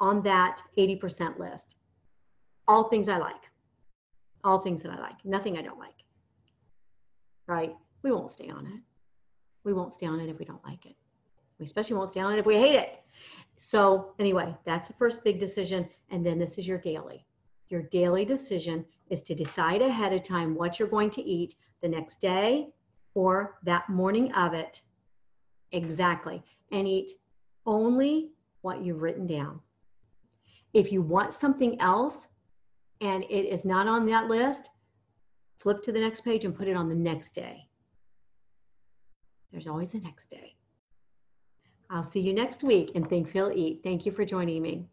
on 0.00 0.22
that 0.22 0.62
80% 0.76 1.38
list. 1.38 1.76
All 2.66 2.88
things 2.88 3.08
I 3.08 3.18
like. 3.18 3.34
All 4.44 4.60
things 4.60 4.82
that 4.82 4.92
I 4.92 5.00
like. 5.00 5.24
Nothing 5.24 5.58
I 5.58 5.62
don't 5.62 5.78
like. 5.78 5.94
Right? 7.46 7.74
We 8.02 8.12
won't 8.12 8.30
stay 8.30 8.48
on 8.48 8.66
it. 8.66 8.80
We 9.64 9.72
won't 9.72 9.94
stay 9.94 10.06
on 10.06 10.20
it 10.20 10.28
if 10.28 10.38
we 10.38 10.44
don't 10.44 10.64
like 10.64 10.86
it. 10.86 10.94
We 11.58 11.66
especially 11.66 11.96
won't 11.96 12.10
stay 12.10 12.20
on 12.20 12.32
it 12.32 12.38
if 12.38 12.46
we 12.46 12.56
hate 12.56 12.76
it. 12.76 12.98
So, 13.58 14.14
anyway, 14.18 14.54
that's 14.64 14.88
the 14.88 14.94
first 14.94 15.24
big 15.24 15.38
decision. 15.38 15.88
And 16.10 16.24
then 16.24 16.38
this 16.38 16.58
is 16.58 16.68
your 16.68 16.78
daily. 16.78 17.24
Your 17.68 17.82
daily 17.82 18.24
decision 18.24 18.84
is 19.10 19.22
to 19.22 19.34
decide 19.34 19.82
ahead 19.82 20.12
of 20.12 20.22
time 20.22 20.54
what 20.54 20.78
you're 20.78 20.88
going 20.88 21.10
to 21.10 21.22
eat 21.22 21.56
the 21.82 21.88
next 21.88 22.20
day 22.20 22.68
or 23.14 23.58
that 23.64 23.88
morning 23.88 24.32
of 24.32 24.54
it 24.54 24.82
exactly 25.72 26.42
and 26.72 26.86
eat 26.86 27.10
only 27.66 28.30
what 28.62 28.82
you've 28.82 29.02
written 29.02 29.26
down. 29.26 29.60
If 30.72 30.92
you 30.92 31.02
want 31.02 31.34
something 31.34 31.80
else 31.80 32.28
and 33.00 33.24
it 33.24 33.46
is 33.46 33.64
not 33.64 33.86
on 33.86 34.06
that 34.06 34.28
list, 34.28 34.70
flip 35.58 35.82
to 35.82 35.92
the 35.92 36.00
next 36.00 36.20
page 36.22 36.44
and 36.44 36.54
put 36.54 36.68
it 36.68 36.76
on 36.76 36.88
the 36.88 36.94
next 36.94 37.34
day. 37.34 37.68
There's 39.50 39.66
always 39.66 39.90
the 39.90 39.98
next 39.98 40.30
day. 40.30 40.57
I'll 41.90 42.02
see 42.02 42.20
you 42.20 42.34
next 42.34 42.62
week 42.62 42.92
and 42.94 43.08
Think, 43.08 43.30
Feel, 43.30 43.50
Eat. 43.54 43.80
Thank 43.82 44.04
you 44.04 44.12
for 44.12 44.24
joining 44.24 44.62
me. 44.62 44.86